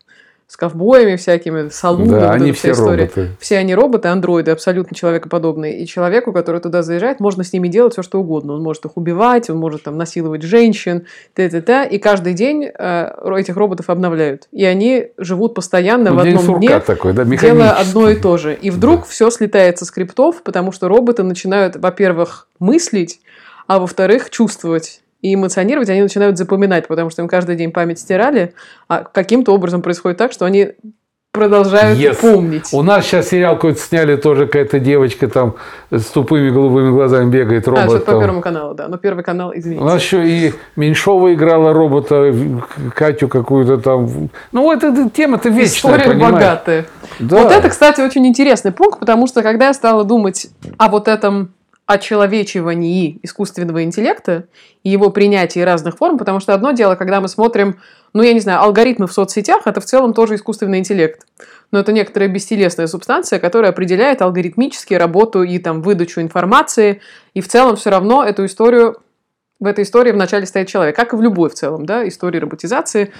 с 0.53 0.55
ковбоями 0.55 1.15
всякими, 1.15 1.69
салуном. 1.69 2.19
Да, 2.19 2.27
вот 2.27 2.35
они 2.35 2.51
вся 2.51 2.61
все 2.61 2.71
история. 2.73 3.03
роботы. 3.05 3.29
Все 3.39 3.57
они 3.57 3.73
роботы, 3.73 4.09
андроиды, 4.09 4.51
абсолютно 4.51 4.95
человекоподобные. 4.95 5.79
И 5.81 5.87
человеку, 5.87 6.31
который 6.31 6.61
туда 6.61 6.83
заезжает, 6.83 7.19
можно 7.19 7.43
с 7.43 7.53
ними 7.53 7.69
делать 7.69 7.93
все, 7.93 8.03
что 8.03 8.19
угодно. 8.19 8.53
Он 8.53 8.61
может 8.61 8.85
их 8.85 8.95
убивать, 8.95 9.49
он 9.49 9.57
может 9.57 9.81
там 9.81 9.97
насиловать 9.97 10.43
женщин, 10.43 11.07
т.т. 11.33 11.87
И 11.89 11.97
каждый 11.97 12.35
день 12.35 12.65
э, 12.65 13.35
этих 13.35 13.57
роботов 13.57 13.89
обновляют. 13.89 14.47
И 14.51 14.63
они 14.63 15.07
живут 15.17 15.55
постоянно 15.55 16.11
Ну, 16.11 16.17
в 16.17 16.19
одном 16.19 16.59
дне, 16.59 16.79
такой, 16.81 17.13
да, 17.13 17.23
делая 17.23 17.71
одно 17.71 18.11
и 18.11 18.15
то 18.15 18.37
же. 18.37 18.53
И 18.53 18.69
вдруг 18.69 19.07
все 19.07 19.31
слетается 19.31 19.85
с 19.85 19.87
скриптов, 19.87 20.43
потому 20.43 20.71
что 20.71 20.87
роботы 20.87 21.23
начинают, 21.23 21.77
во-первых, 21.77 22.47
мыслить, 22.59 23.21
а 23.65 23.79
во-вторых, 23.79 24.29
чувствовать. 24.29 25.02
И 25.23 25.33
эмоционировать 25.33 25.89
они 25.89 26.01
начинают 26.01 26.37
запоминать, 26.37 26.87
потому 26.87 27.09
что 27.09 27.21
им 27.21 27.27
каждый 27.29 27.55
день 27.55 27.71
память 27.71 27.97
стирали, 27.97 28.53
а 28.89 29.03
каким-то 29.03 29.53
образом 29.55 29.81
происходит 29.81 30.17
так, 30.17 30.31
что 30.33 30.43
они 30.45 30.73
продолжают 31.31 31.97
Yes. 31.97 32.15
помнить. 32.21 32.69
У 32.73 32.83
нас 32.83 33.05
сейчас 33.05 33.29
сериал 33.29 33.55
какой-то 33.55 33.79
сняли, 33.79 34.17
тоже 34.17 34.45
какая-то 34.45 34.79
девочка 34.79 35.27
там 35.27 35.55
с 35.89 36.03
тупыми 36.07 36.51
голубыми 36.51 36.91
глазами 36.91 37.31
бегает, 37.31 37.67
А, 37.67 37.71
робот. 37.71 37.85
что-то 37.85 38.11
по. 38.11 38.19
Первому 38.19 38.41
каналу, 38.41 38.75
да. 38.75 38.87
Но 38.87 38.97
Первый 38.97 39.23
канал, 39.23 39.51
извините. 39.55 39.81
У 39.81 39.85
нас 39.87 39.99
еще 40.01 40.27
и 40.27 40.53
Меньшова 40.75 41.33
играла 41.33 41.73
робота, 41.73 42.31
Катю 42.93 43.29
какую-то 43.29 43.77
там. 43.79 44.29
Ну, 44.51 44.71
это, 44.71 44.87
это 44.87 45.09
тема-то 45.09 45.49
вечная, 45.49 45.65
История 45.93 46.03
понимаешь? 46.03 46.33
богатая. 46.33 46.85
Да. 47.19 47.43
Вот 47.43 47.51
это, 47.51 47.69
кстати, 47.69 48.01
очень 48.01 48.27
интересный 48.27 48.71
пункт, 48.71 48.99
потому 48.99 49.25
что 49.25 49.41
когда 49.41 49.67
я 49.67 49.73
стала 49.73 50.03
думать 50.03 50.47
о 50.77 50.89
вот 50.89 51.07
этом 51.07 51.53
очеловечивании 51.85 53.19
искусственного 53.23 53.83
интеллекта 53.83 54.45
и 54.83 54.89
его 54.89 55.09
принятии 55.09 55.59
разных 55.59 55.97
форм, 55.97 56.17
потому 56.17 56.39
что 56.39 56.53
одно 56.53 56.71
дело, 56.71 56.95
когда 56.95 57.19
мы 57.19 57.27
смотрим, 57.27 57.79
ну, 58.13 58.23
я 58.23 58.33
не 58.33 58.39
знаю, 58.39 58.61
алгоритмы 58.61 59.07
в 59.07 59.13
соцсетях, 59.13 59.67
это 59.67 59.81
в 59.81 59.85
целом 59.85 60.13
тоже 60.13 60.35
искусственный 60.35 60.79
интеллект. 60.79 61.25
Но 61.71 61.79
это 61.79 61.91
некоторая 61.91 62.29
бестелесная 62.29 62.87
субстанция, 62.87 63.39
которая 63.39 63.71
определяет 63.71 64.21
алгоритмически 64.21 64.93
работу 64.93 65.43
и 65.43 65.59
там 65.59 65.81
выдачу 65.81 66.21
информации, 66.21 67.01
и 67.33 67.41
в 67.41 67.47
целом 67.49 67.75
все 67.75 67.89
равно 67.89 68.23
эту 68.23 68.45
историю 68.45 68.97
в 69.59 69.65
этой 69.65 69.85
истории 69.85 70.11
вначале 70.11 70.45
стоит 70.45 70.67
человек, 70.67 70.93
как 70.95 71.13
и 71.13 71.15
в 71.15 71.21
любой 71.21 71.49
в 71.49 71.53
целом, 71.53 71.85
да, 71.85 72.05
истории 72.05 72.37
роботизации, 72.37 73.13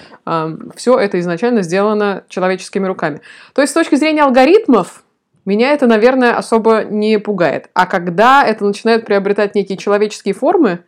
все 0.75 0.99
это 0.99 1.17
изначально 1.21 1.61
сделано 1.61 2.23
человеческими 2.27 2.85
руками. 2.85 3.21
То 3.53 3.61
есть 3.61 3.71
с 3.71 3.73
точки 3.73 3.95
зрения 3.95 4.23
алгоритмов 4.23 5.02
меня 5.45 5.71
это, 5.73 5.87
наверное, 5.87 6.35
особо 6.37 6.83
не 6.83 7.19
пугает. 7.19 7.69
А 7.73 7.85
когда 7.85 8.43
это 8.45 8.65
начинает 8.65 9.05
приобретать 9.05 9.55
некие 9.55 9.77
человеческие 9.77 10.33
формы, 10.33 10.79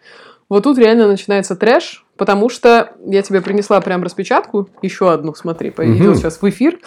вот 0.49 0.63
тут 0.63 0.77
реально 0.77 1.07
начинается 1.07 1.55
трэш, 1.55 2.05
потому 2.17 2.49
что 2.49 2.93
я 3.05 3.21
тебе 3.21 3.41
принесла 3.41 3.81
прям 3.81 4.03
распечатку, 4.03 4.69
еще 4.81 5.11
одну, 5.11 5.33
смотри, 5.35 5.69
идет 5.69 5.79
Мгм. 6.07 6.15
сейчас 6.15 6.41
в 6.41 6.49
эфир. 6.49 6.79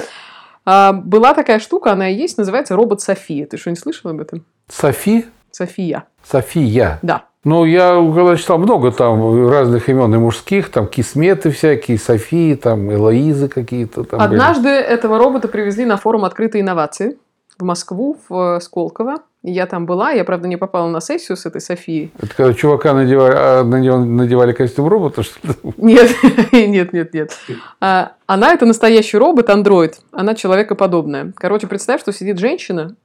А, 0.65 0.93
была 0.93 1.35
такая 1.35 1.59
штука, 1.59 1.93
она 1.93 2.09
и 2.11 2.15
есть, 2.15 2.39
называется 2.39 2.77
робот 2.77 3.01
София. 3.01 3.47
Ты 3.47 3.57
что, 3.57 3.71
не 3.71 3.77
слышал 3.77 4.11
об 4.11 4.21
этом? 4.21 4.45
Софи? 4.69 5.27
София, 5.51 6.05
София. 6.23 6.99
да. 7.03 7.25
Ну, 7.45 7.65
я 7.65 7.95
когда 7.95 8.37
читал 8.37 8.59
много 8.59 8.93
там 8.93 9.49
разных 9.49 9.89
имен 9.89 10.15
и 10.15 10.19
мужских, 10.19 10.71
там 10.71 10.87
кисметы 10.87 11.51
всякие, 11.51 11.99
Софии, 11.99 12.55
там 12.55 12.93
Элоизы 12.93 13.49
какие-то 13.49 14.05
там 14.05 14.19
были. 14.19 14.29
Однажды 14.29 14.69
этого 14.69 15.19
робота 15.19 15.49
привезли 15.49 15.85
на 15.87 15.97
форум 15.97 16.25
«Открытые 16.25 16.61
инновации» 16.63 17.17
в 17.59 17.65
Москву, 17.65 18.17
в 18.29 18.57
э, 18.57 18.61
Сколково. 18.61 19.17
Я 19.43 19.67
там 19.67 19.87
была, 19.87 20.11
я, 20.11 20.25
правда, 20.25 20.49
не 20.49 20.57
попала 20.57 20.89
на 20.89 21.01
сессию 21.01 21.37
с 21.37 21.47
этой 21.47 21.61
Софией. 21.61 22.13
Это 22.21 22.35
когда 22.35 22.55
чувака 22.55 22.93
надевали, 22.93 23.35
а, 23.37 23.63
надевали, 23.65 24.05
надевали 24.05 24.53
костюм 24.53 24.89
робота, 24.89 25.23
что 25.23 25.39
ли? 25.47 25.55
Нет, 25.77 26.11
нет, 26.53 26.93
нет, 26.93 27.15
нет. 27.15 27.39
А, 27.81 28.13
Она 28.27 28.53
это 28.53 28.67
настоящий 28.67 29.17
робот, 29.17 29.51
андроид. 29.51 29.99
Она 30.13 30.35
человекоподобная. 30.35 31.33
Короче, 31.37 31.67
представь, 31.67 32.01
что 32.01 32.13
сидит 32.13 32.39
женщина 32.39 32.97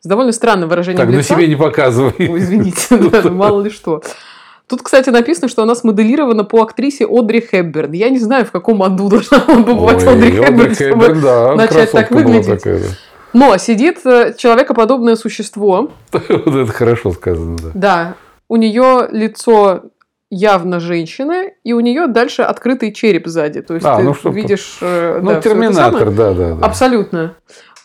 с 0.00 0.06
довольно 0.06 0.32
странным 0.32 0.68
выражением 0.68 0.98
Так, 1.04 1.10
на 1.12 1.18
лица. 1.18 1.34
себе 1.34 1.46
не 1.48 1.56
показывай. 1.56 2.12
Ой, 2.18 2.38
извините, 2.38 2.96
мало 3.30 3.62
ли 3.62 3.70
что. 3.70 4.02
Тут, 4.68 4.82
кстати, 4.82 5.08
написано, 5.10 5.48
что 5.48 5.62
она 5.62 5.74
смоделирована 5.74 6.44
по 6.44 6.62
актрисе 6.62 7.06
Одри 7.08 7.40
Хепберн. 7.40 7.92
Я 7.92 8.10
не 8.10 8.18
знаю, 8.18 8.44
в 8.44 8.50
каком 8.50 8.82
аду 8.82 9.08
должна 9.08 9.40
побывать 9.40 10.06
Ой, 10.06 10.12
Одри 10.12 10.32
Хепберн, 10.32 10.74
чтобы 10.74 11.14
да, 11.14 11.54
начать 11.54 11.90
так 11.90 12.10
была 12.10 12.22
выглядеть. 12.22 12.46
такая, 12.46 12.80
да. 12.80 12.86
Но 13.32 13.56
сидит 13.58 14.04
э, 14.06 14.34
человекоподобное 14.36 15.16
существо. 15.16 15.90
Вот 16.12 16.46
это 16.46 16.72
хорошо 16.72 17.12
сказано, 17.12 17.56
да. 17.56 17.70
Да, 17.74 18.14
у 18.48 18.56
нее 18.56 19.08
лицо 19.10 19.82
явно 20.30 20.80
женщины, 20.80 21.54
и 21.64 21.72
у 21.72 21.80
нее 21.80 22.06
дальше 22.06 22.42
открытый 22.42 22.92
череп 22.92 23.26
сзади. 23.26 23.62
То 23.62 23.74
есть 23.74 23.86
А, 23.86 23.96
ты 23.96 24.02
ну 24.02 24.14
что- 24.14 24.30
видишь... 24.30 24.78
э, 24.80 25.20
Ну, 25.22 25.30
да, 25.30 25.40
терминатор, 25.40 26.10
да, 26.10 26.34
да, 26.34 26.54
да. 26.54 26.66
Абсолютно. 26.66 27.34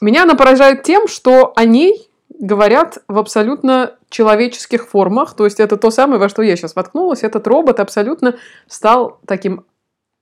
Меня 0.02 0.24
она 0.24 0.36
поражает 0.36 0.84
тем, 0.84 1.08
что 1.08 1.54
о 1.56 1.64
ней 1.66 2.10
говорят 2.40 2.98
в 3.08 3.18
абсолютно 3.18 3.92
человеческих 4.10 4.88
формах. 4.88 5.34
То 5.36 5.46
есть 5.46 5.60
это 5.62 5.78
то 5.78 5.92
самое, 5.92 6.20
во 6.20 6.28
что 6.28 6.42
я 6.42 6.56
сейчас 6.58 6.76
воткнулась. 6.76 7.24
Этот 7.24 7.48
робот 7.48 7.80
абсолютно 7.80 8.36
стал 8.68 9.20
таким 9.26 9.66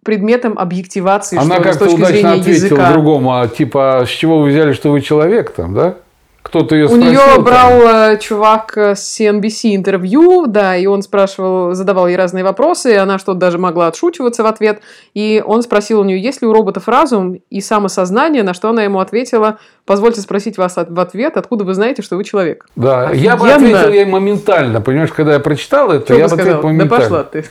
предметом 0.04 0.58
объективации, 0.58 1.38
Она 1.38 1.56
что 1.56 1.64
как-то 1.64 1.90
удачно 1.90 2.34
ответила 2.34 2.54
языка. 2.54 2.92
другому, 2.92 3.40
а 3.40 3.48
типа, 3.48 4.04
с 4.06 4.10
чего 4.10 4.40
вы 4.40 4.50
взяли, 4.50 4.74
что 4.74 4.92
вы 4.92 5.02
человек 5.02 5.52
там, 5.52 5.74
да? 5.74 5.96
Кто-то 6.44 6.76
ее 6.76 6.86
У 6.86 6.88
спросил. 6.90 7.08
нее 7.08 7.20
там. 7.36 7.44
брал 7.44 7.72
э, 7.82 8.18
чувак 8.20 8.74
э, 8.76 8.96
с 8.96 9.20
CNBC 9.20 9.76
интервью, 9.76 10.48
да, 10.48 10.76
и 10.76 10.86
он 10.88 11.02
спрашивал, 11.04 11.74
задавал 11.76 12.08
ей 12.08 12.16
разные 12.18 12.44
вопросы, 12.44 12.92
и 12.94 12.96
она 12.96 13.20
что-то 13.20 13.38
даже 13.40 13.58
могла 13.60 13.88
отшучиваться 13.88 14.42
в 14.44 14.48
ответ. 14.48 14.82
И 15.14 15.42
он 15.46 15.62
спросил 15.62 16.00
у 16.00 16.04
нее, 16.04 16.20
есть 16.22 16.42
ли 16.42 16.48
у 16.48 16.54
роботов 16.54 16.88
разум 16.88 17.38
и 17.50 17.62
самосознание, 17.62 18.42
на 18.44 18.54
что 18.54 18.70
она 18.70 18.84
ему 18.84 19.00
ответила, 19.00 19.60
позвольте 19.86 20.22
спросить 20.22 20.58
вас 20.58 20.76
в 20.76 21.00
ответ, 21.00 21.38
откуда 21.38 21.64
вы 21.64 21.74
знаете, 21.76 22.02
что 22.02 22.16
вы 22.16 22.24
человек. 22.24 22.66
Да, 22.76 23.12
я 23.12 23.38
бы 23.38 23.48
Офигенно. 23.48 23.78
ответил 23.80 23.94
ей 23.94 24.06
моментально. 24.06 24.82
Понимаешь, 24.82 25.12
когда 25.14 25.34
я 25.34 25.40
прочитал 25.40 25.92
это, 25.92 26.06
Что 26.06 26.14
я 26.16 26.28
бы 26.28 26.34
ответил 26.34 26.44
сказал? 26.44 26.62
Да 26.62 26.68
моментально. 26.68 27.04
пошла 27.06 27.24
ты. 27.24 27.46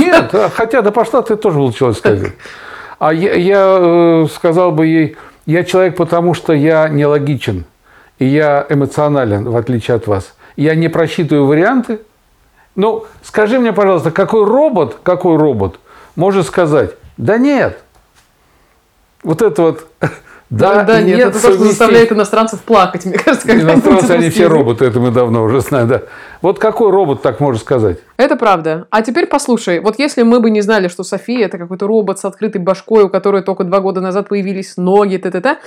Нет, 0.00 0.34
хотя 0.54 0.82
да 0.82 0.90
пошла, 0.92 1.22
ты 1.22 1.34
тоже 1.36 1.58
был 1.58 1.72
человек 1.72 1.98
сказать. 1.98 2.32
А 3.00 3.12
я, 3.12 3.34
я, 3.34 3.78
э, 3.80 4.26
сказал 4.32 4.70
бы 4.72 4.86
ей, 4.86 5.16
я 5.46 5.64
человек, 5.64 5.96
потому 5.96 6.34
что 6.34 6.52
я 6.52 6.88
нелогичен. 6.88 7.64
И 8.18 8.26
я 8.26 8.66
эмоционален, 8.68 9.48
в 9.48 9.56
отличие 9.56 9.96
от 9.96 10.06
вас. 10.06 10.34
Я 10.56 10.74
не 10.74 10.88
просчитываю 10.88 11.46
варианты. 11.46 12.00
Ну, 12.74 13.06
скажи 13.22 13.58
мне, 13.58 13.72
пожалуйста, 13.72 14.10
какой 14.10 14.44
робот, 14.44 14.98
какой 15.02 15.36
робот 15.36 15.78
может 16.18 16.46
сказать, 16.46 16.96
да 17.16 17.38
нет, 17.38 17.78
вот 19.22 19.40
это 19.40 19.62
вот 19.62 19.86
да, 20.50 20.82
да, 20.82 21.00
нет, 21.00 21.18
нет, 21.18 21.28
это 21.28 21.40
то, 21.40 21.52
что 21.52 21.64
заставляет 21.64 22.10
иностранцев 22.10 22.60
плакать, 22.60 23.04
мне 23.04 23.16
кажется. 23.16 23.48
Иностранцы, 23.48 24.10
они 24.10 24.30
все 24.30 24.48
роботы, 24.48 24.84
это 24.84 24.98
мы 24.98 25.12
давно 25.12 25.44
уже 25.44 25.60
знаем, 25.60 25.86
да. 25.86 26.02
Вот 26.40 26.58
какой 26.58 26.90
робот 26.90 27.22
так 27.22 27.40
может 27.40 27.62
сказать? 27.62 27.98
Это 28.16 28.36
правда. 28.36 28.86
А 28.90 29.02
теперь 29.02 29.26
послушай, 29.26 29.80
вот 29.80 29.98
если 29.98 30.22
мы 30.22 30.40
бы 30.40 30.50
не 30.50 30.60
знали, 30.60 30.88
что 30.88 31.02
София 31.02 31.46
это 31.46 31.58
какой-то 31.58 31.86
робот 31.86 32.18
с 32.18 32.24
открытой 32.24 32.60
башкой, 32.60 33.04
у 33.04 33.08
которой 33.08 33.42
только 33.42 33.64
два 33.64 33.80
года 33.80 34.00
назад 34.00 34.28
появились 34.28 34.76
ноги, 34.76 35.16
т-т-т, 35.16 35.58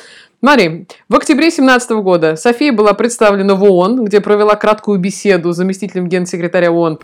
Смотри, 0.43 0.87
в 1.07 1.15
октябре 1.15 1.49
2017 1.49 1.91
года 1.91 2.35
София 2.35 2.73
была 2.73 2.95
представлена 2.95 3.53
в 3.53 3.63
ООН, 3.63 4.05
где 4.05 4.21
провела 4.21 4.55
краткую 4.55 4.97
беседу 4.97 5.53
с 5.53 5.55
заместителем 5.55 6.07
генсекретаря 6.07 6.71
ООН. 6.71 6.97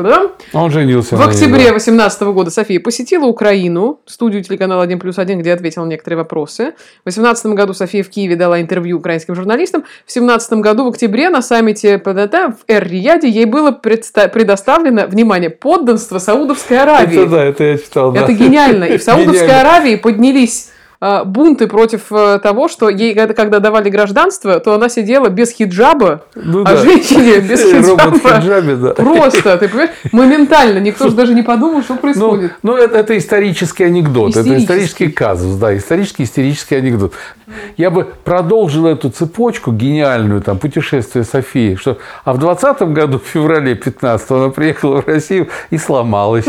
Он 0.53 0.71
женился 0.71 1.15
В 1.15 1.21
октябре 1.21 1.69
2018 1.69 2.21
года 2.23 2.49
София 2.49 2.79
посетила 2.79 3.25
Украину, 3.27 3.99
студию 4.07 4.43
телеканала 4.43 4.81
1 4.81 4.97
плюс 4.97 5.19
1, 5.19 5.37
где 5.37 5.53
ответила 5.53 5.85
на 5.85 5.89
некоторые 5.89 6.17
вопросы. 6.17 6.73
В 7.01 7.11
2018 7.11 7.45
году 7.53 7.75
София 7.75 8.01
в 8.01 8.09
Киеве 8.09 8.35
дала 8.35 8.59
интервью 8.59 8.97
украинским 8.97 9.35
журналистам. 9.35 9.83
В 9.83 10.11
2017 10.13 10.53
году 10.53 10.85
в 10.85 10.87
октябре 10.87 11.29
на 11.29 11.43
саммите 11.43 11.99
ПДТ 11.99 12.33
в 12.33 12.63
Эр-Рияде 12.67 13.29
ей 13.29 13.45
было 13.45 13.56
предоставлено, 13.71 15.07
внимание, 15.07 15.49
подданство 15.49 16.19
Саудовской 16.19 16.79
Аравии. 16.79 17.21
Это 17.21 17.29
да, 17.29 17.43
это 17.43 17.63
я 17.63 17.77
читал. 17.77 18.15
Это 18.15 18.33
гениально. 18.33 18.85
И 18.85 18.97
в 18.97 19.03
Саудовской 19.03 19.59
Аравии 19.59 19.95
поднялись 19.95 20.69
бунты 20.99 21.67
против 21.67 22.11
э, 22.11 22.39
того, 22.39 22.67
что 22.67 22.89
ей 22.89 23.13
когда 23.13 23.59
давали 23.59 23.89
гражданство, 23.89 24.59
то 24.59 24.73
она 24.73 24.89
сидела 24.89 25.29
без 25.29 25.51
хиджаба, 25.51 26.23
ну, 26.33 26.61
а 26.61 26.71
да. 26.71 26.77
женщине 26.77 27.39
без 27.49 27.61
хиджаба. 27.61 28.17
хиджабе, 28.17 28.75
да. 28.75 28.93
Просто, 28.93 29.57
ты 29.57 29.67
понимаешь, 29.67 29.91
моментально, 30.11 30.79
никто 30.79 31.09
же 31.09 31.15
даже 31.15 31.35
не 31.35 31.43
подумал, 31.43 31.83
что 31.83 31.95
происходит. 31.95 32.53
Ну, 32.63 32.71
ну 32.71 32.77
это, 32.77 32.97
это 32.97 33.17
исторический 33.17 33.83
анекдот, 33.83 34.35
это 34.35 34.57
исторический 34.57 35.09
казус, 35.09 35.55
да, 35.57 35.77
исторический 35.77 36.23
истерический 36.23 36.75
анекдот. 36.75 37.13
Я 37.77 37.91
бы 37.91 38.07
продолжил 38.23 38.87
эту 38.87 39.11
цепочку 39.11 39.71
гениальную, 39.71 40.41
там, 40.41 40.57
путешествие 40.57 41.23
Софии, 41.23 41.75
что, 41.75 41.97
а 42.25 42.33
в 42.33 42.39
20 42.39 42.81
году, 42.93 43.19
в 43.19 43.23
феврале 43.23 43.75
15 43.75 44.31
она 44.31 44.49
приехала 44.49 45.01
в 45.01 45.07
Россию 45.07 45.49
и 45.69 45.77
сломалась. 45.77 46.45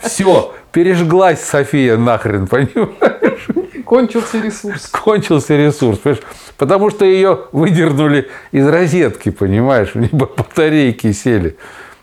Все, 0.00 0.54
пережглась 0.72 1.42
София 1.42 1.96
нахрен, 1.96 2.46
понимаешь? 2.46 3.48
Кончился 3.84 4.40
ресурс. 4.40 4.86
Кончился 4.88 5.56
ресурс, 5.56 5.98
понимаешь? 5.98 6.24
Потому 6.56 6.90
что 6.90 7.04
ее 7.04 7.40
выдернули 7.52 8.28
из 8.52 8.66
розетки, 8.66 9.30
понимаешь? 9.30 9.92
У 9.94 10.00
нее 10.00 10.10
батарейки 10.12 11.12
сели. 11.12 11.56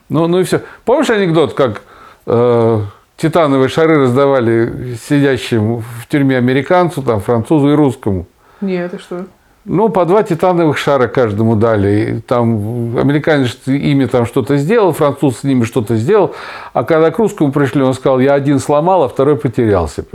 Ну, 0.10 0.28
ну 0.28 0.40
и 0.40 0.44
все. 0.44 0.62
Помнишь 0.84 1.10
анекдот, 1.10 1.54
как 1.54 1.82
э, 2.26 2.82
титановые 3.18 3.70
шары 3.70 4.00
раздавали 4.00 4.98
сидящим 5.08 5.78
в 5.80 6.08
тюрьме 6.10 6.38
американцу, 6.38 7.02
там, 7.02 7.22
французу 7.22 7.72
и 7.72 7.74
русскому? 7.74 8.28
Нет, 8.62 8.94
это 8.94 9.02
что? 9.02 9.26
Ну, 9.66 9.90
по 9.90 10.06
два 10.06 10.22
титановых 10.22 10.78
шара 10.78 11.08
каждому 11.08 11.56
дали. 11.56 12.22
Там 12.28 12.98
американец 12.98 13.58
ими 13.66 14.06
там 14.06 14.28
что-то 14.28 14.58
сделал, 14.58 14.94
француз 14.94 15.40
с 15.40 15.44
ними 15.44 15.64
что-то 15.64 15.96
сделал. 15.96 16.36
А 16.74 16.84
когда 16.84 17.10
к 17.10 17.18
русскому 17.18 17.52
пришли, 17.52 17.82
он 17.82 17.96
сказал, 17.96 18.20
я 18.20 18.36
один 18.36 18.60
сломал, 18.60 19.04
а 19.04 19.10
второй 19.10 19.38
потерялся. 19.38 20.06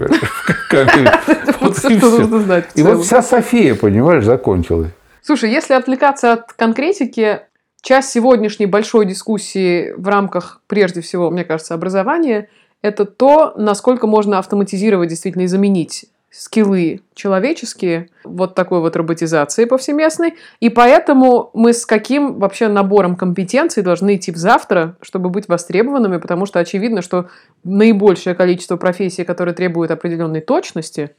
И 2.75 2.83
вот 2.83 3.03
вся 3.05 3.23
София, 3.23 3.75
понимаешь, 3.75 4.25
закончилась. 4.25 4.91
Слушай, 5.21 5.51
если 5.51 5.75
отвлекаться 5.75 6.33
от 6.33 6.53
конкретики, 6.53 7.41
часть 7.83 8.11
сегодняшней 8.11 8.67
большой 8.67 9.05
дискуссии 9.05 9.93
в 9.97 10.07
рамках, 10.09 10.61
прежде 10.69 11.01
всего, 11.01 11.31
мне 11.31 11.45
кажется, 11.45 11.75
образования, 11.75 12.49
это 12.83 13.05
то, 13.05 13.53
насколько 13.57 14.07
можно 14.07 14.39
автоматизировать 14.39 15.09
действительно 15.09 15.43
и 15.43 15.47
заменить 15.47 16.07
скиллы 16.31 17.01
человеческие, 17.15 18.09
вот 18.25 18.55
такой 18.55 18.81
вот 18.81 18.95
роботизации 18.97 19.65
повсеместной. 19.65 20.35
И 20.61 20.71
поэтому 20.71 21.51
мы 21.55 21.73
с 21.73 21.85
каким 21.85 22.39
вообще 22.39 22.69
набором 22.69 23.17
компетенций 23.17 23.83
должны 23.83 24.17
идти 24.17 24.31
в 24.31 24.37
завтра, 24.37 24.97
чтобы 25.03 25.29
быть 25.29 25.49
востребованными, 25.49 26.19
потому 26.19 26.47
что 26.47 26.61
очевидно, 26.61 27.03
что 27.03 27.29
наибольшее 27.65 28.35
количество 28.35 28.77
профессий, 28.77 29.25
которые 29.25 29.55
требуют 29.55 29.91
определенной 29.91 30.41
точности, 30.41 31.11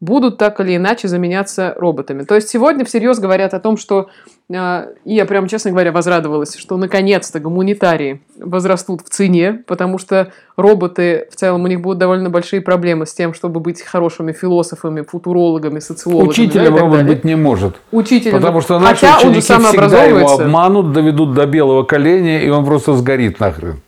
будут 0.00 0.38
так 0.38 0.60
или 0.60 0.76
иначе 0.76 1.08
заменяться 1.08 1.74
роботами. 1.76 2.24
То 2.24 2.34
есть 2.34 2.48
сегодня 2.48 2.84
всерьез 2.84 3.18
говорят 3.18 3.54
о 3.54 3.60
том, 3.60 3.76
что, 3.76 4.08
э, 4.50 4.86
и 5.04 5.14
я 5.14 5.24
прям, 5.24 5.46
честно 5.48 5.70
говоря, 5.70 5.92
возрадовалась, 5.92 6.56
что 6.56 6.76
наконец-то 6.76 7.40
гуманитарии 7.40 8.20
возрастут 8.38 9.02
в 9.02 9.08
цене, 9.08 9.62
потому 9.66 9.98
что 9.98 10.32
роботы, 10.56 11.28
в 11.30 11.36
целом, 11.36 11.64
у 11.64 11.66
них 11.66 11.80
будут 11.80 11.98
довольно 11.98 12.30
большие 12.30 12.60
проблемы 12.60 13.06
с 13.06 13.14
тем, 13.14 13.34
чтобы 13.34 13.60
быть 13.60 13.82
хорошими 13.82 14.32
философами, 14.32 15.02
футурологами, 15.02 15.78
социологами. 15.78 16.28
Учителем 16.28 16.74
да, 16.74 16.80
робот 16.80 16.98
далее. 16.98 17.14
быть 17.14 17.24
не 17.24 17.36
может. 17.36 17.76
Учителем. 17.90 18.38
Потому 18.38 18.60
что 18.60 18.78
наши 18.78 19.06
Хотя 19.06 19.18
ученики 19.18 19.40
всегда 19.40 20.04
его 20.04 20.28
обманут, 20.28 20.92
доведут 20.92 21.34
до 21.34 21.46
белого 21.46 21.84
коленя, 21.84 22.42
и 22.42 22.48
он 22.48 22.64
просто 22.64 22.94
сгорит 22.94 23.40
нахрен. 23.40 23.80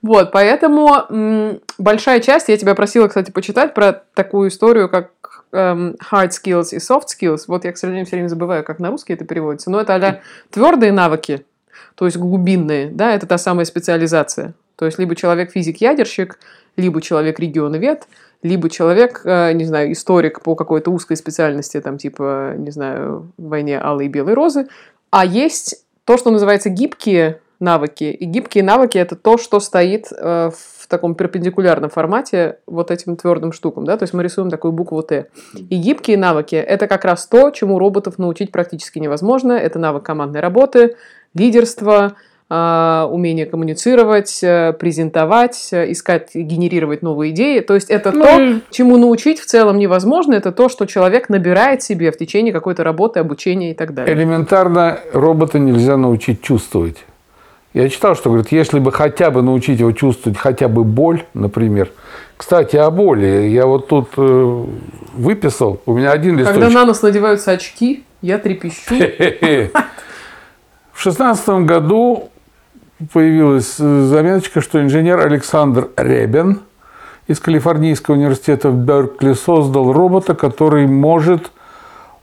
Вот, 0.00 0.30
поэтому 0.30 0.94
м, 1.10 1.60
большая 1.76 2.20
часть, 2.20 2.48
я 2.48 2.56
тебя 2.56 2.74
просила, 2.74 3.08
кстати, 3.08 3.30
почитать 3.30 3.74
про 3.74 4.04
такую 4.14 4.48
историю, 4.48 4.88
как 4.88 5.10
эм, 5.52 5.96
hard 6.12 6.30
skills 6.30 6.68
и 6.72 6.76
soft 6.76 7.06
skills. 7.08 7.44
Вот 7.48 7.64
я, 7.64 7.72
к 7.72 7.78
сожалению, 7.78 8.06
все 8.06 8.16
время 8.16 8.28
забываю, 8.28 8.64
как 8.64 8.78
на 8.78 8.90
русский 8.90 9.12
это 9.12 9.24
переводится. 9.24 9.70
Но 9.70 9.80
это 9.80 9.94
а 9.94 10.20
твердые 10.50 10.92
навыки, 10.92 11.44
то 11.94 12.04
есть 12.04 12.16
глубинные, 12.16 12.90
да, 12.90 13.14
это 13.14 13.26
та 13.26 13.38
самая 13.38 13.64
специализация. 13.64 14.54
То 14.76 14.86
есть 14.86 14.98
либо 14.98 15.16
человек 15.16 15.50
физик-ядерщик, 15.50 16.38
либо 16.76 17.02
человек 17.02 17.40
регионовед, 17.40 18.06
либо 18.42 18.70
человек, 18.70 19.22
э, 19.24 19.52
не 19.52 19.64
знаю, 19.64 19.92
историк 19.92 20.42
по 20.42 20.54
какой-то 20.54 20.90
узкой 20.90 21.16
специальности, 21.16 21.80
там 21.80 21.98
типа, 21.98 22.54
не 22.56 22.70
знаю, 22.70 23.32
войне 23.36 23.80
алые 23.80 24.08
и 24.08 24.12
белые 24.12 24.34
розы. 24.34 24.68
А 25.10 25.24
есть 25.24 25.84
то, 26.04 26.16
что 26.16 26.30
называется 26.30 26.70
гибкие 26.70 27.40
навыки. 27.60 28.04
И 28.04 28.24
гибкие 28.24 28.64
навыки– 28.64 28.98
это 28.98 29.16
то, 29.16 29.36
что 29.36 29.60
стоит 29.60 30.06
э, 30.12 30.50
в 30.50 30.86
таком 30.88 31.14
перпендикулярном 31.14 31.90
формате 31.90 32.58
вот 32.66 32.90
этим 32.90 33.16
твердым 33.16 33.52
штукам. 33.52 33.84
Да? 33.84 33.96
То 33.96 34.04
есть 34.04 34.14
мы 34.14 34.22
рисуем 34.22 34.50
такую 34.50 34.72
букву 34.72 35.02
«Т». 35.02 35.26
И 35.54 35.76
гибкие 35.76 36.16
навыки– 36.16 36.54
это 36.56 36.86
как 36.86 37.04
раз 37.04 37.26
то, 37.26 37.50
чему 37.50 37.78
роботов 37.78 38.18
научить 38.18 38.52
практически 38.52 38.98
невозможно. 38.98 39.52
Это 39.52 39.78
навык 39.78 40.04
командной 40.04 40.40
работы, 40.40 40.96
лидерства, 41.34 42.14
э, 42.48 43.08
умение 43.10 43.44
коммуницировать, 43.44 44.38
э, 44.44 44.72
презентовать, 44.74 45.70
искать, 45.72 46.36
генерировать 46.36 47.02
новые 47.02 47.32
идеи. 47.32 47.58
То 47.58 47.74
есть 47.74 47.90
это 47.90 48.12
ну, 48.12 48.24
то, 48.24 48.60
чему 48.70 48.98
научить 48.98 49.40
в 49.40 49.46
целом 49.46 49.78
невозможно. 49.78 50.34
Это 50.34 50.52
то, 50.52 50.68
что 50.68 50.86
человек 50.86 51.28
набирает 51.28 51.82
себе 51.82 52.12
в 52.12 52.16
течение 52.16 52.52
какой-то 52.52 52.84
работы, 52.84 53.18
обучения 53.18 53.72
и 53.72 53.74
так 53.74 53.94
далее. 53.94 54.14
Элементарно 54.14 55.00
робота 55.12 55.58
нельзя 55.58 55.96
научить 55.96 56.40
чувствовать. 56.40 57.04
Я 57.78 57.88
читал, 57.88 58.16
что 58.16 58.30
говорит, 58.30 58.50
если 58.50 58.80
бы 58.80 58.90
хотя 58.90 59.30
бы 59.30 59.40
научить 59.40 59.78
его 59.78 59.92
чувствовать 59.92 60.36
хотя 60.36 60.66
бы 60.66 60.82
боль, 60.82 61.22
например. 61.32 61.92
Кстати, 62.36 62.74
о 62.74 62.90
боли. 62.90 63.46
Я 63.46 63.66
вот 63.66 63.86
тут 63.86 64.08
э, 64.16 64.64
выписал, 65.14 65.80
у 65.86 65.92
меня 65.92 66.10
один 66.10 66.36
листочек. 66.36 66.60
Когда 66.60 66.80
на 66.80 66.86
нос 66.86 67.02
надеваются 67.02 67.52
очки, 67.52 68.04
я 68.20 68.38
трепещу. 68.38 68.96
В 70.92 71.00
шестнадцатом 71.00 71.66
году 71.66 72.30
появилась 73.12 73.76
э, 73.78 74.02
заметочка, 74.06 74.60
что 74.60 74.82
инженер 74.82 75.20
Александр 75.20 75.90
Ребен 75.96 76.62
из 77.28 77.38
Калифорнийского 77.38 78.16
университета 78.16 78.70
в 78.70 78.74
Беркли 78.74 79.34
создал 79.34 79.92
робота, 79.92 80.34
который 80.34 80.88
может 80.88 81.52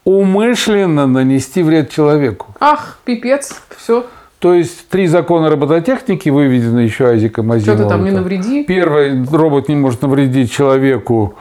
умышленно 0.04 1.08
нанести 1.08 1.63
вред 1.63 1.91
человеку. 1.91 2.48
Ах, 2.60 3.00
пипец, 3.06 3.62
все. 3.78 4.06
То 4.45 4.53
есть 4.53 4.89
три 4.89 5.08
закона 5.08 5.49
робототехники 5.49 6.29
выведены 6.29 6.81
еще 6.81 7.08
Айзеком 7.08 7.51
Азимовым. 7.51 7.79
Что 7.79 7.84
ты 7.84 7.89
там 7.89 8.03
не 8.05 8.12
навреди? 8.12 8.63
Первый, 8.63 9.25
робот 9.25 9.69
не 9.69 9.75
может 9.75 10.03
навредить 10.03 10.51
человеку, 10.51 11.34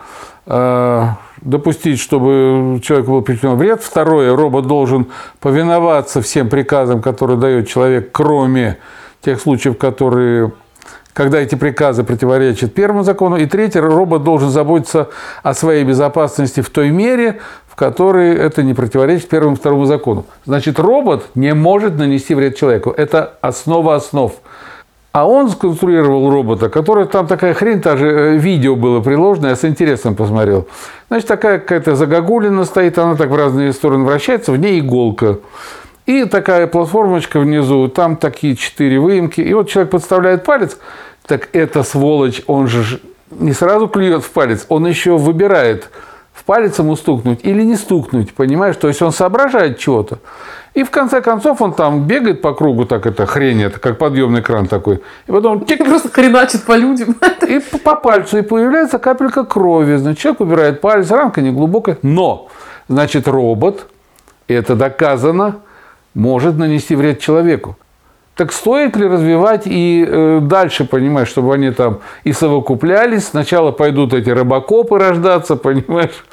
э, 0.47 1.07
допустить, 1.43 2.01
чтобы 2.01 2.81
человеку 2.83 3.11
был 3.11 3.21
причинен 3.21 3.57
вред. 3.57 3.83
Второе, 3.83 4.35
робот 4.35 4.67
должен 4.67 5.09
повиноваться 5.41 6.23
всем 6.23 6.49
приказам, 6.49 7.03
которые 7.03 7.39
дает 7.39 7.69
человек, 7.69 8.09
кроме 8.11 8.79
тех 9.21 9.39
случаев, 9.39 9.77
которые 9.77 10.53
когда 11.13 11.39
эти 11.39 11.55
приказы 11.55 12.05
противоречат 12.05 12.75
первому 12.75 13.05
закону. 13.05 13.37
И 13.37 13.47
третье, 13.47 13.81
робот 13.81 14.25
должен 14.25 14.51
заботиться 14.51 15.11
о 15.43 15.55
своей 15.55 15.85
безопасности 15.85 16.61
в 16.61 16.71
той 16.71 16.91
мере, 16.91 17.41
в 17.75 17.77
которой 17.77 18.37
это 18.37 18.63
не 18.63 18.73
противоречит 18.73 19.29
первому 19.29 19.57
и 19.57 19.59
второму 19.59 19.85
закону. 19.85 20.27
Значит, 20.47 20.79
робот 20.79 21.25
не 21.35 21.55
может 21.55 21.99
нанести 21.99 22.33
вред 22.37 22.57
человеку. 22.57 22.95
Это 22.97 23.35
основа 23.41 23.97
основ. 23.97 24.33
А 25.11 25.29
он 25.29 25.51
сконструировал 25.51 26.31
робота, 26.31 26.69
который 26.69 27.07
там 27.07 27.27
такая 27.27 27.53
хрень, 27.53 27.81
даже 27.81 28.07
э, 28.07 28.37
видео 28.37 28.77
было 28.77 29.01
приложено, 29.01 29.49
я 29.49 29.57
с 29.57 29.65
интересом 29.65 30.15
посмотрел. 30.15 30.69
Значит, 31.09 31.27
такая 31.27 31.59
какая-то 31.59 31.97
загогулина 31.97 32.65
стоит, 32.65 32.97
она 32.97 33.17
так 33.17 33.31
в 33.31 33.35
разные 33.35 33.73
стороны 33.73 34.05
вращается, 34.05 34.53
в 34.53 34.57
ней 34.57 34.79
иголка. 34.79 35.39
И 36.07 36.27
такая 36.27 36.69
платформочка 36.69 37.41
внизу, 37.41 37.89
там 37.89 38.17
такие 38.17 38.55
четыре 38.55 39.01
выемки. 39.01 39.41
И 39.41 39.53
вот 39.53 39.69
человек 39.69 39.91
подставляет 39.91 40.45
палец, 40.45 40.79
так 41.27 41.49
это 41.53 41.83
сволочь, 41.83 42.43
он 42.47 42.69
же 42.69 43.01
не 43.33 43.53
сразу 43.53 43.89
клюет 43.89 44.23
в 44.23 44.31
палец, 44.31 44.65
он 44.69 44.87
еще 44.87 45.17
выбирает, 45.17 45.91
палец 46.47 46.79
ему 46.79 46.97
стукнуть 46.97 47.41
или 47.43 47.63
не 47.63 47.77
стукнуть, 47.77 48.35
понимаешь? 48.35 48.77
То 48.77 48.89
есть 48.89 49.03
он 49.03 49.13
соображает 49.13 49.79
чего-то. 49.79 50.19
И 50.75 50.83
в 50.83 50.91
конце 50.91 51.21
концов 51.21 51.63
он 51.63 51.73
там 51.73 52.05
бегает 52.05 52.43
по 52.43 52.53
кругу, 52.53 52.85
так 52.85 53.07
это 53.07 53.27
хрень, 53.27 53.63
это 53.63 53.79
как 53.79 53.97
подъемный 53.97 54.43
кран 54.43 54.67
такой. 54.67 55.03
И 55.27 55.33
потом 55.33 55.65
тик, 55.65 55.85
просто 55.85 56.09
хреначит 56.09 56.65
по 56.65 56.77
людям. 56.77 57.17
И 57.49 57.61
по 57.61 57.95
пальцу, 57.95 58.39
и 58.39 58.43
появляется 58.43 58.99
капелька 58.99 59.45
крови. 59.45 59.97
Значит, 59.97 60.21
человек 60.21 60.41
убирает 60.41 60.81
палец, 60.81 61.11
ранка 61.11 61.43
не 61.43 61.51
глубокая. 61.51 61.99
Но, 62.03 62.49
значит, 62.89 63.29
робот, 63.29 63.87
это 64.49 64.75
доказано, 64.75 65.57
может 66.15 66.57
нанести 66.57 66.97
вред 66.97 67.21
человеку. 67.21 67.77
Так 68.37 68.53
стоит 68.53 68.97
ли 68.97 69.07
развивать 69.07 69.63
и 69.67 70.05
э, 70.07 70.41
дальше, 70.43 70.85
понимаешь, 70.85 71.29
чтобы 71.29 71.55
они 71.55 71.71
там 71.71 72.01
и 72.25 72.33
совокуплялись? 72.33 73.29
Сначала 73.29 73.71
пойдут 73.71 74.13
эти 74.13 74.29
робокопы 74.31 74.99
рождаться, 74.99 75.55
понимаешь, 75.57 76.25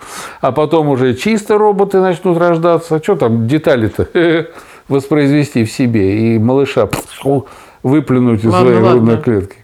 а 0.42 0.52
потом 0.52 0.90
уже 0.90 1.14
чисто 1.14 1.60
роботы 1.60 2.00
начнут 2.00 2.38
рождаться. 2.40 2.96
А 2.96 3.04
что 3.04 3.16
там 3.16 3.48
детали-то 3.48 4.48
воспроизвести 4.88 5.64
в 5.64 5.72
себе 5.72 6.36
и 6.36 6.40
малыша 6.40 6.90
выплюнуть 7.84 8.44
из 8.44 8.52
своей 8.52 8.80
грудной 8.80 9.22
клетки? 9.22 9.58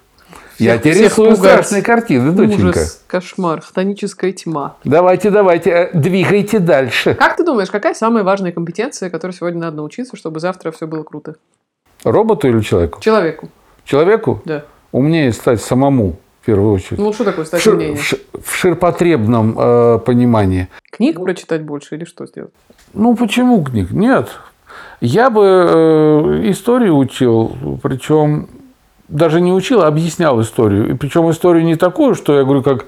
Я 0.59 0.77
тебя 0.79 0.93
рисую 0.93 1.35
страшные 1.35 1.83
картины, 1.83 2.31
доченька. 2.31 2.79
Ужас, 2.79 3.03
кошмар, 3.05 3.61
хтоническая 3.61 4.31
тьма. 4.31 4.77
Давайте, 4.83 5.29
давайте, 5.29 5.69
э, 5.69 5.89
двигайте 5.93 6.59
дальше. 6.59 7.13
Как 7.13 7.37
ты 7.37 7.43
думаешь, 7.43 7.69
какая 7.69 7.93
самая 7.93 8.23
важная 8.23 8.51
компетенция, 8.51 9.11
которой 9.11 9.33
сегодня 9.33 9.61
надо 9.61 9.77
научиться, 9.77 10.17
чтобы 10.17 10.39
завтра 10.39 10.71
все 10.71 10.87
было 10.87 11.03
круто? 11.03 11.35
Роботу 12.03 12.47
или 12.47 12.61
человеку? 12.61 12.99
Человеку. 13.01 13.49
Человеку? 13.85 14.41
Да. 14.45 14.65
Умнее 14.91 15.31
стать 15.31 15.61
самому, 15.61 16.17
в 16.41 16.45
первую 16.45 16.73
очередь. 16.73 16.99
Ну, 16.99 17.13
что 17.13 17.23
такое 17.23 17.45
стать 17.45 17.61
Шир, 17.61 17.73
умнее? 17.73 17.95
В, 17.95 18.13
в 18.43 18.55
ширпотребном 18.55 19.55
э, 19.57 19.99
понимании. 19.99 20.67
Книг 20.91 21.21
прочитать 21.21 21.63
больше 21.63 21.95
или 21.95 22.05
что 22.05 22.25
сделать? 22.25 22.51
Ну, 22.93 23.15
почему 23.15 23.63
книг? 23.63 23.91
Нет. 23.91 24.29
Я 25.01 25.29
бы 25.29 25.43
э, 25.43 26.49
историю 26.49 26.97
учил, 26.97 27.55
причем 27.83 28.47
даже 29.07 29.41
не 29.41 29.53
учил, 29.53 29.81
а 29.81 29.87
объяснял 29.87 30.41
историю. 30.41 30.89
И 30.89 30.93
причем 30.93 31.29
историю 31.31 31.63
не 31.63 31.75
такую, 31.75 32.15
что 32.15 32.37
я 32.37 32.43
говорю, 32.43 32.63
как 32.63 32.85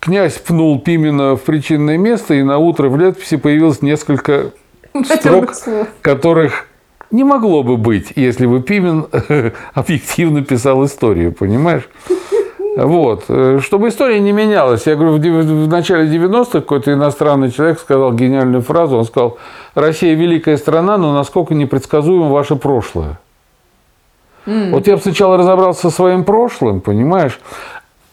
князь 0.00 0.38
пнул 0.38 0.80
Пимена 0.80 1.36
в 1.36 1.42
причинное 1.42 1.98
место, 1.98 2.34
и 2.34 2.42
на 2.42 2.58
утро 2.58 2.88
в 2.88 2.96
летописи 2.96 3.36
появилось 3.36 3.82
несколько 3.82 4.52
строк, 5.04 5.52
которых 6.00 6.67
не 7.10 7.24
могло 7.24 7.62
бы 7.62 7.76
быть, 7.76 8.12
если 8.16 8.46
бы 8.46 8.60
Пимен 8.60 9.06
объективно 9.74 10.42
писал 10.42 10.84
историю, 10.84 11.32
понимаешь? 11.32 11.88
Вот. 12.76 13.24
Чтобы 13.24 13.88
история 13.88 14.20
не 14.20 14.30
менялась. 14.30 14.86
Я 14.86 14.94
говорю, 14.94 15.14
в 15.14 15.68
начале 15.68 16.06
90-х 16.06 16.60
какой-то 16.60 16.92
иностранный 16.92 17.50
человек 17.50 17.80
сказал 17.80 18.12
гениальную 18.12 18.62
фразу. 18.62 18.98
Он 18.98 19.04
сказал, 19.04 19.38
Россия 19.74 20.14
великая 20.14 20.56
страна, 20.56 20.96
но 20.96 21.12
насколько 21.12 21.54
непредсказуемо 21.54 22.28
ваше 22.28 22.54
прошлое. 22.54 23.18
Mm. 24.46 24.70
Вот 24.70 24.86
я 24.86 24.96
бы 24.96 25.02
сначала 25.02 25.36
разобрался 25.36 25.82
со 25.82 25.90
своим 25.90 26.24
прошлым, 26.24 26.80
понимаешь? 26.80 27.40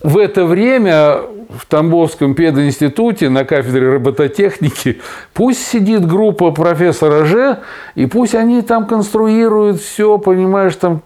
В 0.04 0.18
это 0.18 0.46
время 0.46 1.22
в 1.50 1.66
Тамбовском 1.68 2.36
пединституте 2.36 3.30
на 3.30 3.46
кафедре 3.46 3.94
робототехники 3.94 5.02
пусть 5.34 5.66
сидит 5.66 6.06
группа 6.06 6.52
профессора 6.52 7.26
Ж, 7.26 7.60
и 7.96 8.06
пусть 8.06 8.36
они 8.36 8.62
там 8.62 8.88
конструируют 8.88 9.82
все, 9.82 10.18
понимаешь, 10.18 10.76
там 10.76 11.02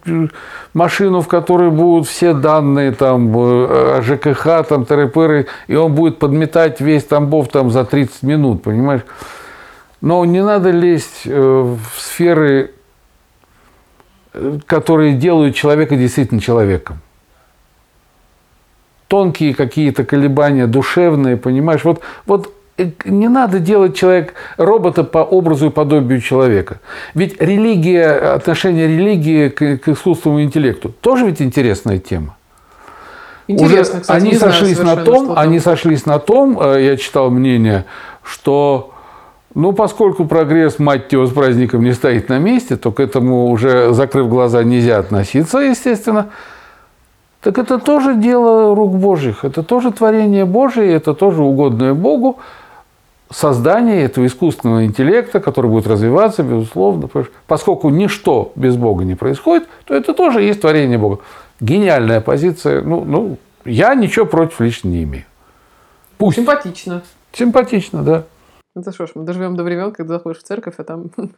машину, 0.74 1.22
в 1.22 1.28
которой 1.28 1.70
будут 1.70 2.08
все 2.08 2.34
данные 2.34 2.92
там 2.92 3.36
э, 3.38 3.98
о 3.98 4.02
ЖКХ, 4.02 4.68
там 4.68 4.86
ТРПР, 4.86 5.46
и 5.68 5.76
он 5.76 5.94
будет 5.94 6.18
подметать 6.18 6.82
весь 6.82 7.04
Тамбов 7.04 7.50
там 7.50 7.70
за 7.70 7.86
30 7.86 8.24
минут, 8.24 8.64
понимаешь? 8.64 9.02
Но 10.02 10.24
не 10.26 10.42
надо 10.42 10.72
лезть 10.72 11.22
э, 11.26 11.32
в 11.32 11.80
сферы, 12.00 12.72
э, 14.34 14.58
которые 14.66 15.14
делают 15.14 15.56
человека 15.56 15.96
действительно 15.96 16.42
человеком 16.42 17.02
тонкие 19.10 19.54
какие-то 19.54 20.06
колебания 20.06 20.68
душевные, 20.68 21.36
понимаешь? 21.36 21.84
Вот, 21.84 22.00
вот 22.26 22.54
э, 22.78 22.92
не 23.04 23.28
надо 23.28 23.60
делать 23.60 23.98
человек, 23.98 24.36
робота 24.56 25.04
по 25.04 25.18
образу 25.18 25.68
и 25.68 25.70
подобию 25.70 26.22
человека. 26.22 26.80
Ведь 27.14 27.42
религия, 27.42 28.12
отношение 28.36 28.88
религии 28.88 29.50
к, 29.50 29.80
к 29.80 29.88
искусственному 29.90 30.44
интеллекту 30.44 30.94
тоже 31.02 31.26
ведь 31.26 31.42
интересная 31.42 31.98
тема. 31.98 32.38
Интересно, 33.48 33.96
Уже 33.96 34.02
кстати, 34.02 34.22
они 34.22 34.36
сошлись 34.36 34.80
на 34.80 34.96
том, 34.96 35.34
они 35.36 35.60
сошлись 35.60 36.06
на 36.06 36.20
том, 36.20 36.62
я 36.78 36.96
читал 36.98 37.32
мнение, 37.32 37.86
что 38.24 38.94
ну, 39.56 39.74
поскольку 39.74 40.26
прогресс, 40.26 40.78
мать 40.78 41.12
его, 41.12 41.26
с 41.26 41.32
праздником 41.32 41.84
не 41.84 41.94
стоит 41.94 42.30
на 42.30 42.38
месте, 42.38 42.78
то 42.78 42.92
к 42.92 43.00
этому 43.00 43.48
уже, 43.48 43.92
закрыв 43.94 44.30
глаза, 44.30 44.64
нельзя 44.64 45.00
относиться, 45.00 45.58
естественно. 45.58 46.30
Так 47.42 47.58
это 47.58 47.80
тоже 47.80 48.16
дело 48.16 48.76
рук 48.76 48.96
Божьих, 48.96 49.46
это 49.46 49.64
тоже 49.64 49.92
творение 49.92 50.46
Божие, 50.46 50.94
это 50.94 51.14
тоже 51.14 51.42
угодное 51.42 51.94
Богу 51.94 52.40
создание 53.32 54.04
этого 54.04 54.26
искусственного 54.26 54.86
интеллекта, 54.86 55.40
который 55.40 55.70
будет 55.70 55.88
развиваться, 55.88 56.44
безусловно. 56.44 57.10
Поскольку 57.48 57.90
ничто 57.90 58.52
без 58.56 58.76
Бога 58.76 59.04
не 59.04 59.16
происходит, 59.16 59.68
то 59.86 59.94
это 59.94 60.14
тоже 60.14 60.42
есть 60.42 60.62
творение 60.62 60.98
Бога. 60.98 61.20
Гениальная 61.60 62.22
позиция. 62.22 62.82
Ну, 62.82 63.04
ну, 63.06 63.38
я 63.66 63.94
ничего 63.94 64.26
против 64.26 64.60
лично 64.62 64.90
не 64.90 65.04
имею. 65.04 65.26
Пусть. 66.18 66.38
Симпатично. 66.38 67.04
Симпатично, 67.32 68.04
да. 68.04 68.24
Это 68.76 68.92
что 68.92 69.08
ж, 69.08 69.12
мы 69.16 69.24
доживем 69.24 69.56
до 69.56 69.64
времен, 69.64 69.92
когда 69.92 70.16
заходишь 70.16 70.42
в 70.42 70.44
церковь, 70.44 70.76
а 70.78 70.84
там 70.84 71.12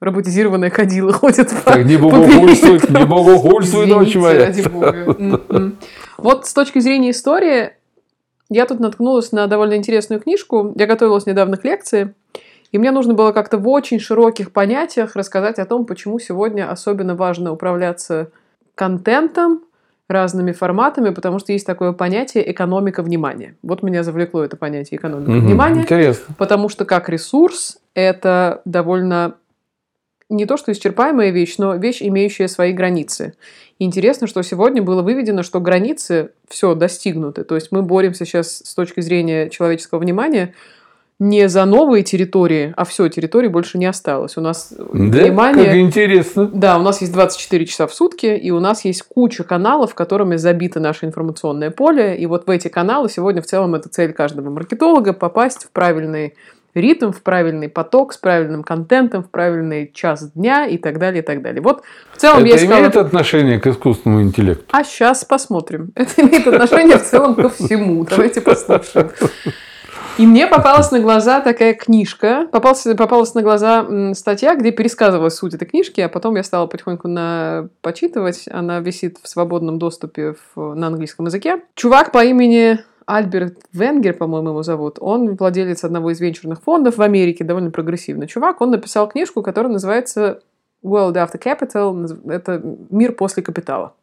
роботизированные 0.00 0.70
ходилы 0.70 1.12
ходят 1.12 1.52
так, 1.64 1.84
не 1.84 1.96
богохульствуй, 1.96 2.80
не 2.88 3.06
богохульствуй, 3.06 3.86
дочь 3.86 4.14
моя. 4.14 4.46
ради 4.46 4.68
бога. 4.68 5.72
Вот 6.16 6.46
с 6.46 6.52
точки 6.52 6.78
зрения 6.78 7.10
истории, 7.10 7.72
я 8.48 8.66
тут 8.66 8.80
наткнулась 8.80 9.32
на 9.32 9.46
довольно 9.46 9.74
интересную 9.74 10.20
книжку. 10.20 10.72
Я 10.76 10.86
готовилась 10.86 11.26
недавно 11.26 11.56
к 11.56 11.64
лекции, 11.64 12.14
и 12.72 12.78
мне 12.78 12.90
нужно 12.90 13.14
было 13.14 13.32
как-то 13.32 13.58
в 13.58 13.68
очень 13.68 13.98
широких 14.00 14.52
понятиях 14.52 15.16
рассказать 15.16 15.58
о 15.58 15.64
том, 15.64 15.84
почему 15.86 16.18
сегодня 16.18 16.70
особенно 16.70 17.14
важно 17.14 17.52
управляться 17.52 18.30
контентом, 18.74 19.62
разными 20.08 20.52
форматами, 20.52 21.10
потому 21.10 21.38
что 21.38 21.52
есть 21.52 21.66
такое 21.66 21.92
понятие 21.92 22.50
экономика 22.50 23.02
внимания. 23.02 23.56
Вот 23.62 23.82
меня 23.82 24.02
завлекло 24.02 24.42
это 24.42 24.56
понятие 24.56 24.98
экономика 24.98 25.30
угу, 25.30 25.40
внимания. 25.40 25.82
Интересно. 25.82 26.34
Потому 26.38 26.70
что 26.70 26.86
как 26.86 27.10
ресурс 27.10 27.78
это 27.94 28.62
довольно 28.64 29.34
не 30.28 30.46
то 30.46 30.56
что 30.56 30.72
исчерпаемая 30.72 31.30
вещь, 31.30 31.56
но 31.58 31.74
вещь, 31.74 32.02
имеющая 32.02 32.48
свои 32.48 32.72
границы. 32.72 33.34
И 33.78 33.84
интересно, 33.84 34.26
что 34.26 34.42
сегодня 34.42 34.82
было 34.82 35.02
выведено, 35.02 35.42
что 35.42 35.60
границы 35.60 36.30
все 36.48 36.74
достигнуты. 36.74 37.44
То 37.44 37.54
есть 37.54 37.72
мы 37.72 37.82
боремся 37.82 38.24
сейчас 38.24 38.62
с 38.64 38.74
точки 38.74 39.00
зрения 39.00 39.48
человеческого 39.48 40.00
внимания 40.00 40.54
не 41.20 41.48
за 41.48 41.64
новые 41.64 42.04
территории, 42.04 42.72
а 42.76 42.84
все, 42.84 43.08
территории 43.08 43.48
больше 43.48 43.76
не 43.76 43.86
осталось. 43.86 44.36
У 44.36 44.40
нас 44.40 44.72
да? 44.72 44.84
внимание... 44.84 45.64
Как 45.64 45.76
интересно. 45.76 46.46
Да, 46.46 46.78
у 46.78 46.82
нас 46.82 47.00
есть 47.00 47.12
24 47.12 47.66
часа 47.66 47.86
в 47.88 47.94
сутки, 47.94 48.26
и 48.26 48.52
у 48.52 48.60
нас 48.60 48.84
есть 48.84 49.02
куча 49.02 49.42
каналов, 49.42 49.94
которыми 49.94 50.36
забито 50.36 50.78
наше 50.78 51.06
информационное 51.06 51.72
поле. 51.72 52.16
И 52.16 52.26
вот 52.26 52.46
в 52.46 52.50
эти 52.50 52.68
каналы 52.68 53.08
сегодня 53.08 53.42
в 53.42 53.46
целом 53.46 53.74
это 53.74 53.88
цель 53.88 54.12
каждого 54.12 54.48
маркетолога 54.50 55.12
попасть 55.12 55.64
в 55.64 55.70
правильный 55.72 56.34
ритм, 56.80 57.12
в 57.12 57.22
правильный 57.22 57.68
поток, 57.68 58.12
с 58.12 58.16
правильным 58.16 58.62
контентом, 58.62 59.22
в 59.22 59.30
правильный 59.30 59.90
час 59.92 60.32
дня 60.32 60.66
и 60.66 60.78
так 60.78 60.98
далее, 60.98 61.22
и 61.22 61.26
так 61.26 61.42
далее. 61.42 61.60
Вот 61.62 61.82
в 62.12 62.18
целом 62.18 62.38
Это 62.38 62.48
я 62.48 62.58
сказала... 62.58 62.78
имеет 62.80 62.96
отношение 62.96 63.60
к 63.60 63.66
искусственному 63.66 64.22
интеллекту? 64.22 64.64
А 64.70 64.84
сейчас 64.84 65.24
посмотрим. 65.24 65.92
Это 65.94 66.22
имеет 66.22 66.46
отношение 66.46 66.98
в 66.98 67.02
целом 67.02 67.34
ко 67.34 67.48
всему. 67.48 68.04
Давайте 68.04 68.40
послушаем. 68.40 69.10
И 70.18 70.26
мне 70.26 70.48
попалась 70.48 70.90
на 70.90 70.98
глаза 70.98 71.40
такая 71.40 71.74
книжка, 71.74 72.48
попалась, 72.50 72.82
попалась 72.82 73.34
на 73.34 73.42
глаза 73.42 73.86
статья, 74.14 74.56
где 74.56 74.72
пересказывалась 74.72 75.36
суть 75.36 75.54
этой 75.54 75.66
книжки, 75.66 76.00
а 76.00 76.08
потом 76.08 76.34
я 76.34 76.42
стала 76.42 76.66
потихоньку 76.66 77.06
на... 77.06 77.68
почитывать. 77.82 78.46
Она 78.50 78.80
висит 78.80 79.18
в 79.22 79.28
свободном 79.28 79.78
доступе 79.78 80.34
в... 80.56 80.74
на 80.74 80.88
английском 80.88 81.26
языке. 81.26 81.62
Чувак 81.76 82.10
по 82.10 82.24
имени 82.24 82.80
Альберт 83.08 83.56
Венгер, 83.72 84.12
по-моему, 84.12 84.50
его 84.50 84.62
зовут, 84.62 84.98
он 85.00 85.34
владелец 85.34 85.82
одного 85.82 86.10
из 86.10 86.20
венчурных 86.20 86.60
фондов 86.60 86.98
в 86.98 87.02
Америке, 87.02 87.42
довольно 87.42 87.70
прогрессивный 87.70 88.26
чувак. 88.26 88.60
Он 88.60 88.70
написал 88.70 89.08
книжку, 89.08 89.40
которая 89.40 89.72
называется 89.72 90.42
World 90.84 91.14
After 91.14 91.42
Capital. 91.42 92.30
Это 92.30 92.62
«Мир 92.90 93.12
после 93.12 93.42
капитала». 93.42 93.94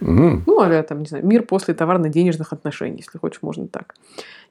Мгм. 0.00 0.44
Ну, 0.46 0.60
а 0.60 0.82
там, 0.82 1.00
не 1.00 1.06
знаю, 1.06 1.26
мир 1.26 1.42
после 1.42 1.74
товарно-денежных 1.74 2.54
отношений, 2.54 2.96
если 2.98 3.18
хочешь, 3.18 3.42
можно 3.42 3.68
так. 3.68 3.94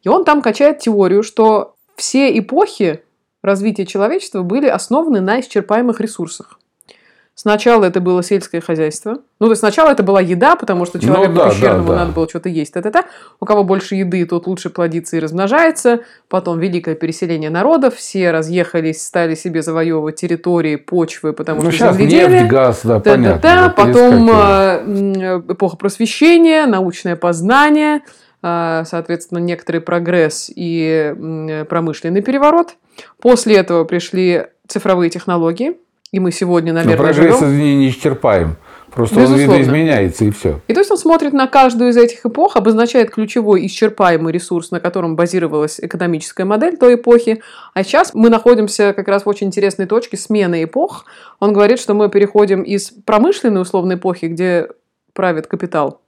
И 0.03 0.09
он 0.09 0.25
там 0.25 0.43
качает 0.43 0.77
теорию, 0.77 1.23
что 1.23 1.75
все 1.95 2.37
эпохи 2.37 3.01
развития 3.41 3.87
человечества 3.87 4.43
были 4.43 4.67
основаны 4.67 5.21
на 5.21 5.39
исчерпаемых 5.39 5.99
ресурсах. 5.99 6.59
Сначала 7.35 7.85
это 7.85 7.99
было 7.99 8.21
сельское 8.21 8.61
хозяйство. 8.61 9.17
Ну, 9.39 9.47
то 9.47 9.51
есть 9.53 9.59
сначала 9.61 9.89
это 9.89 10.03
была 10.03 10.21
еда, 10.21 10.55
потому 10.55 10.85
что 10.85 10.99
Ну 11.01 11.03
человеку 11.07 11.33
да, 11.33 11.45
да, 11.45 11.49
пещерному 11.49 11.87
да. 11.89 11.95
надо 11.95 12.11
было 12.11 12.29
что-то 12.29 12.47
есть. 12.47 12.71
Та-та-та. 12.73 13.05
У 13.39 13.45
кого 13.45 13.63
больше 13.63 13.95
еды, 13.95 14.23
тот 14.27 14.45
лучше 14.45 14.69
плодится 14.69 15.17
и 15.17 15.19
размножается. 15.19 16.01
Потом 16.29 16.59
великое 16.59 16.93
переселение 16.93 17.49
народов. 17.49 17.95
Все 17.95 18.29
разъехались, 18.29 19.01
стали 19.03 19.33
себе 19.33 19.63
завоевывать 19.63 20.15
территории, 20.15 20.75
почвы, 20.75 21.33
потому 21.33 21.63
Ну, 21.63 21.71
что 21.71 21.79
сейчас 21.79 21.95
земледелие. 21.97 22.41
нефть, 22.41 22.51
газ, 22.51 22.81
да, 22.83 22.99
понятно. 22.99 23.41
Да-да-да. 23.41 23.63
вот 23.65 23.75
Потом 23.75 24.29
э, 24.29 25.41
эпоха 25.53 25.75
просвещения, 25.77 26.67
научное 26.67 27.15
познание, 27.15 28.01
э, 28.43 28.83
соответственно, 28.85 29.39
некоторый 29.39 29.81
прогресс 29.81 30.51
и 30.55 31.65
промышленный 31.67 32.21
переворот. 32.21 32.75
После 33.19 33.55
этого 33.55 33.85
пришли 33.85 34.45
цифровые 34.67 35.09
технологии, 35.09 35.77
и 36.13 36.19
мы 36.19 36.31
сегодня, 36.31 36.71
Но 36.71 36.79
наверное, 36.79 37.11
прогресс 37.11 37.39
живем. 37.39 37.59
не, 37.59 37.75
не 37.75 37.89
исчерпаем. 37.89 38.55
Просто 38.89 39.15
он 39.15 39.21
Безусловно. 39.23 39.53
видоизменяется, 39.53 40.23
и 40.25 40.29
все. 40.29 40.61
И 40.67 40.73
то 40.73 40.79
есть 40.79 40.91
он 40.91 40.97
смотрит 40.97 41.33
на 41.33 41.47
каждую 41.47 41.89
из 41.89 41.97
этих 41.97 42.25
эпох, 42.25 42.55
обозначает 42.55 43.09
ключевой 43.09 43.65
исчерпаемый 43.65 44.31
ресурс, 44.31 44.71
на 44.71 44.79
котором 44.79 45.15
базировалась 45.15 45.79
экономическая 45.81 46.45
модель 46.45 46.77
той 46.77 46.95
эпохи. 46.95 47.41
А 47.73 47.83
сейчас 47.83 48.13
мы 48.13 48.29
находимся 48.29 48.93
как 48.93 49.07
раз 49.07 49.25
в 49.25 49.29
очень 49.29 49.47
интересной 49.47 49.87
точке 49.87 50.15
смены 50.15 50.63
эпох. 50.63 51.05
Он 51.39 51.51
говорит, 51.51 51.79
что 51.79 51.95
мы 51.95 52.07
переходим 52.09 52.61
из 52.61 52.91
промышленной 52.91 53.61
условной 53.61 53.95
эпохи, 53.95 54.25
где 54.25 54.67
правит 55.13 55.47
капитал 55.47 55.99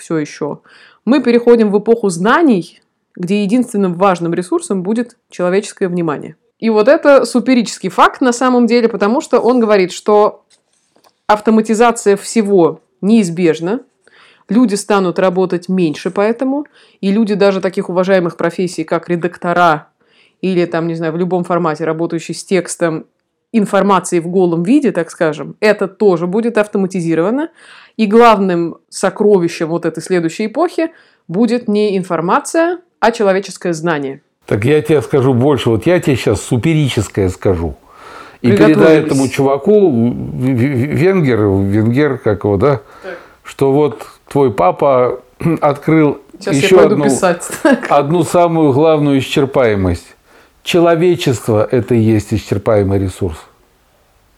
все 0.00 0.18
еще, 0.18 0.60
мы 1.04 1.22
переходим 1.22 1.70
в 1.70 1.78
эпоху 1.78 2.08
знаний, 2.08 2.80
где 3.14 3.42
единственным 3.42 3.94
важным 3.94 4.34
ресурсом 4.34 4.82
будет 4.82 5.16
человеческое 5.28 5.88
внимание. 5.88 6.36
И 6.60 6.70
вот 6.70 6.88
это 6.88 7.24
суперический 7.24 7.88
факт 7.88 8.20
на 8.20 8.32
самом 8.32 8.66
деле, 8.66 8.88
потому 8.88 9.20
что 9.20 9.40
он 9.40 9.60
говорит, 9.60 9.92
что 9.92 10.44
автоматизация 11.26 12.16
всего 12.16 12.80
неизбежна, 13.00 13.80
люди 14.48 14.74
станут 14.74 15.18
работать 15.18 15.68
меньше 15.68 16.10
поэтому, 16.10 16.66
и 17.00 17.10
люди 17.10 17.34
даже 17.34 17.60
таких 17.60 17.88
уважаемых 17.88 18.36
профессий, 18.36 18.84
как 18.84 19.08
редактора 19.08 19.88
или 20.42 20.64
там, 20.66 20.86
не 20.86 20.94
знаю, 20.94 21.12
в 21.12 21.16
любом 21.16 21.44
формате, 21.44 21.84
работающие 21.84 22.34
с 22.34 22.44
текстом, 22.44 23.06
информации 23.52 24.20
в 24.20 24.28
голом 24.28 24.62
виде, 24.62 24.92
так 24.92 25.10
скажем, 25.10 25.56
это 25.60 25.88
тоже 25.88 26.26
будет 26.26 26.56
автоматизировано. 26.56 27.50
И 27.96 28.06
главным 28.06 28.78
сокровищем 28.88 29.68
вот 29.68 29.84
этой 29.84 30.02
следующей 30.02 30.46
эпохи 30.46 30.92
будет 31.26 31.68
не 31.68 31.96
информация, 31.96 32.78
а 33.00 33.10
человеческое 33.10 33.72
знание. 33.72 34.22
Так 34.46 34.64
я 34.64 34.82
тебе 34.82 35.00
скажу 35.02 35.34
больше. 35.34 35.70
Вот 35.70 35.86
я 35.86 36.00
тебе 36.00 36.16
сейчас 36.16 36.40
суперическое 36.42 37.28
скажу. 37.28 37.76
И 38.42 38.52
передай 38.52 39.00
этому 39.00 39.28
чуваку, 39.28 39.90
венгер, 39.92 41.40
венгер, 41.40 42.18
как 42.18 42.44
его, 42.44 42.56
да, 42.56 42.80
что 43.44 43.72
вот 43.72 44.06
твой 44.28 44.50
папа 44.50 45.20
открыл 45.60 46.20
Сейчас 46.38 46.56
еще 46.56 46.80
одну, 46.80 47.04
писать. 47.04 47.46
одну 47.90 48.24
самую 48.24 48.72
главную 48.72 49.18
исчерпаемость. 49.18 50.16
Человечество– 50.62 51.66
это 51.70 51.94
и 51.94 51.98
есть 51.98 52.32
исчерпаемый 52.32 52.98
ресурс. 52.98 53.38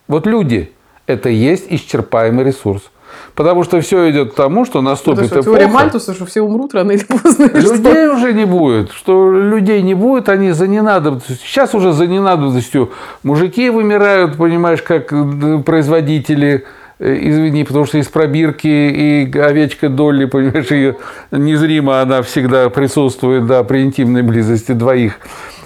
Вот 0.09 0.27
люди– 0.27 0.73
это 1.07 1.29
и 1.29 1.35
есть 1.35 1.67
исчерпаемый 1.69 2.45
ресурс. 2.45 2.91
Потому 3.35 3.64
что 3.64 3.81
все 3.81 4.11
идет 4.11 4.33
к 4.33 4.35
тому, 4.35 4.64
что 4.64 4.81
Это 4.81 4.88
наступит 4.90 5.27
что, 5.27 5.42
теория 5.42 5.64
эпоха, 5.64 5.79
Мальтуса, 5.79 6.14
что 6.14 6.27
все 6.27 6.42
умрут 6.42 6.75
рано 6.75 6.92
или 6.92 7.05
поздно. 7.05 7.48
что? 7.48 7.59
Людей 7.75 8.09
уже 8.09 8.33
не 8.33 8.44
будет. 8.44 8.92
Что 8.92 9.33
людей 9.33 9.83
не 9.83 9.94
будет, 9.94 10.29
они 10.29 10.53
за 10.53 10.66
ненадобностью. 10.66 11.37
Сейчас 11.37 11.75
уже 11.75 11.92
за 11.92 12.07
ненадобностью 12.07 12.90
мужики 13.22 13.70
вымирают, 13.70 14.37
понимаешь, 14.37 14.83
как 14.83 15.12
э, 15.12 15.62
производители. 15.64 16.64
Э, 16.98 17.18
Извини, 17.20 17.64
потому 17.64 17.85
что 17.87 17.98
из 17.98 18.09
пробирки 18.09 18.66
и 18.68 19.38
овечка 19.38 19.88
Долли, 19.88 20.27
понимаешь, 20.27 20.70
ее 20.70 20.96
незримо 21.31 22.01
она 22.01 22.22
всегда 22.22 22.68
присутствует, 22.70 23.46
да, 23.46 23.64
при 23.64 23.83
интимной 23.83 24.22
близости 24.22 24.72
двоих. 24.72 25.14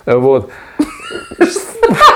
Вот. 0.07 0.51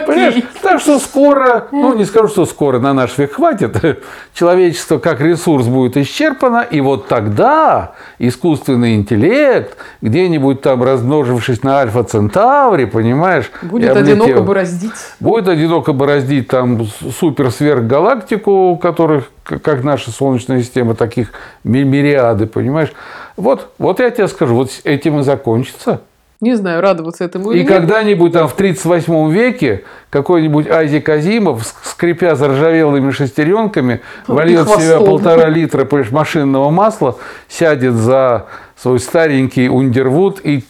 Понимаешь, 0.00 0.42
так 0.62 0.80
что 0.80 0.98
скоро, 0.98 1.66
ну 1.70 1.94
не 1.94 2.04
скажу, 2.04 2.28
что 2.28 2.46
скоро, 2.46 2.78
на 2.78 2.92
наш 2.94 3.16
век 3.18 3.34
хватит, 3.34 3.76
человечество 4.34 4.98
как 4.98 5.20
ресурс 5.20 5.66
будет 5.66 5.96
исчерпано, 5.96 6.62
и 6.62 6.80
вот 6.80 7.08
тогда 7.08 7.92
искусственный 8.18 8.94
интеллект, 8.96 9.76
где-нибудь 10.02 10.60
там 10.60 10.82
размножившись 10.82 11.62
на 11.62 11.78
Альфа-Центавре, 11.78 12.86
понимаешь, 12.86 13.50
и 13.62 13.66
Будет 13.66 13.96
одиноко 13.96 14.42
бороздить. 14.42 14.92
Будет 15.20 15.48
одиноко 15.48 15.92
бороздить 15.92 16.48
там 16.48 16.86
супер 17.18 17.50
сверхгалактику, 17.50 18.70
у 18.70 18.76
которых, 18.76 19.30
как 19.44 19.84
наша 19.84 20.10
Солнечная 20.10 20.62
система, 20.62 20.94
таких 20.94 21.32
ми- 21.64 21.84
мириады, 21.84 22.46
понимаешь? 22.46 22.92
Вот, 23.36 23.68
вот 23.78 24.00
я 24.00 24.10
тебе 24.10 24.28
скажу, 24.28 24.54
вот 24.54 24.70
этим 24.84 25.20
и 25.20 25.22
закончится. 25.22 26.00
Не 26.44 26.56
знаю, 26.56 26.82
радоваться 26.82 27.24
этому 27.24 27.52
И 27.52 27.54
или 27.54 27.62
нет. 27.62 27.72
когда-нибудь 27.72 28.32
там 28.34 28.48
в 28.48 28.52
38 28.52 29.32
веке 29.32 29.84
какой-нибудь 30.10 30.68
Айзек 30.68 31.08
Азимов, 31.08 31.64
скрипя 31.82 32.34
заржавелыми 32.34 33.12
шестеренками, 33.12 34.02
вольет 34.26 34.66
в 34.66 34.78
себя 34.78 34.98
полтора 34.98 35.48
литра 35.48 35.88
машинного 36.10 36.68
масла, 36.68 37.16
сядет 37.48 37.94
за 37.94 38.44
свой 38.76 39.00
старенький 39.00 39.70
ундервуд 39.70 40.40
и 40.44 40.62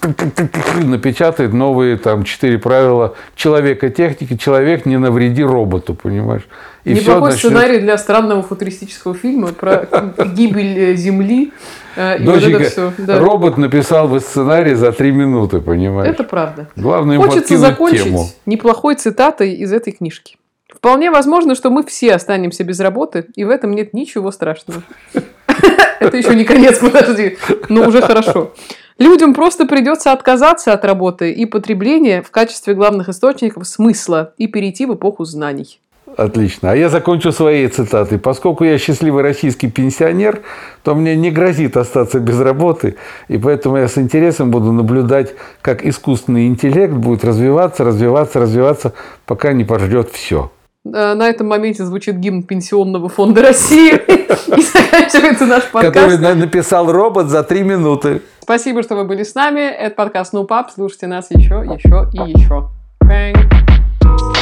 напечатает 0.80 1.52
новые 1.52 1.96
там 1.96 2.22
четыре 2.22 2.58
правила 2.58 3.14
человека 3.34 3.90
техники. 3.90 4.36
Человек 4.36 4.86
не 4.86 4.96
навреди 4.96 5.42
роботу, 5.42 5.94
понимаешь? 5.94 6.46
И 6.84 6.92
Неплохой 6.92 7.30
начнет- 7.30 7.38
сценарий 7.38 7.78
для 7.78 7.96
странного 7.96 8.42
футуристического 8.42 9.14
фильма 9.14 9.48
про 9.48 9.88
гибель 10.34 10.78
э, 10.78 10.94
Земли. 10.96 11.52
э, 11.96 12.18
И 12.18 12.26
вот 12.26 12.34
Доченька, 12.34 12.62
это 12.64 12.70
все. 12.70 12.92
Да. 12.98 13.18
робот 13.18 13.56
написал 13.56 14.06
бы 14.08 14.20
сценарий 14.20 14.74
за 14.74 14.92
три 14.92 15.10
минуты, 15.10 15.60
понимаешь? 15.60 16.10
Это 16.12 16.24
правда. 16.24 16.68
Главное 16.76 17.18
Хочется 17.18 17.56
закончить 17.56 18.04
тему. 18.04 18.26
неплохой 18.44 18.96
цитатой 18.96 19.54
из 19.54 19.72
этой 19.72 19.92
книжки. 19.94 20.36
Вполне 20.68 21.10
возможно, 21.10 21.54
что 21.54 21.70
мы 21.70 21.84
все 21.84 22.14
останемся 22.14 22.64
без 22.64 22.78
работы, 22.80 23.26
и 23.34 23.44
в 23.44 23.50
этом 23.50 23.72
нет 23.72 23.94
ничего 23.94 24.30
страшного. 24.30 24.82
Это 26.00 26.16
еще 26.16 26.34
не 26.34 26.44
конец, 26.44 26.78
подожди. 26.80 27.38
Но 27.70 27.88
уже 27.88 28.02
хорошо. 28.02 28.52
Людям 28.98 29.32
просто 29.34 29.66
придется 29.66 30.12
отказаться 30.12 30.72
от 30.72 30.84
работы 30.84 31.32
и 31.32 31.46
потребления 31.46 32.22
в 32.22 32.30
качестве 32.30 32.74
главных 32.74 33.08
источников 33.08 33.66
смысла 33.66 34.34
и 34.36 34.46
перейти 34.46 34.86
в 34.86 34.94
эпоху 34.94 35.24
знаний. 35.24 35.80
Отлично. 36.16 36.70
А 36.70 36.76
я 36.76 36.88
закончу 36.88 37.32
своей 37.32 37.66
цитатой. 37.68 38.18
Поскольку 38.18 38.64
я 38.64 38.78
счастливый 38.78 39.22
российский 39.22 39.68
пенсионер, 39.70 40.42
то 40.82 40.94
мне 40.94 41.16
не 41.16 41.30
грозит 41.30 41.76
остаться 41.76 42.20
без 42.20 42.40
работы. 42.40 42.96
И 43.28 43.36
поэтому 43.38 43.76
я 43.78 43.88
с 43.88 43.98
интересом 43.98 44.50
буду 44.50 44.70
наблюдать, 44.72 45.34
как 45.60 45.84
искусственный 45.84 46.46
интеллект 46.46 46.92
будет 46.94 47.24
развиваться, 47.24 47.84
развиваться, 47.84 48.38
развиваться, 48.40 48.92
пока 49.26 49.52
не 49.52 49.64
пожрет 49.64 50.08
все. 50.10 50.50
Э, 50.86 51.14
На 51.14 51.28
этом 51.28 51.48
моменте 51.48 51.84
звучит 51.84 52.16
гимн 52.16 52.42
Пенсионного 52.42 53.08
фонда 53.08 53.42
России. 53.42 53.94
И 53.94 54.62
заканчивается 54.62 55.46
наш 55.46 55.64
Который 55.64 55.92
подкаст. 55.92 56.20
на- 56.20 56.34
написал 56.34 56.92
робот 56.92 57.28
за 57.28 57.42
три 57.42 57.62
минуты. 57.62 58.20
Спасибо, 58.40 58.82
что 58.82 58.94
вы 58.94 59.04
были 59.04 59.22
с 59.22 59.34
нами. 59.34 59.60
Это 59.60 59.94
подкаст 59.94 60.34
No 60.34 60.46
Pub. 60.46 60.66
Слушайте 60.74 61.06
нас 61.06 61.26
еще, 61.30 61.64
еще 61.64 62.08
и 62.12 62.30
еще. 62.38 62.68
Бэнг. 63.00 64.33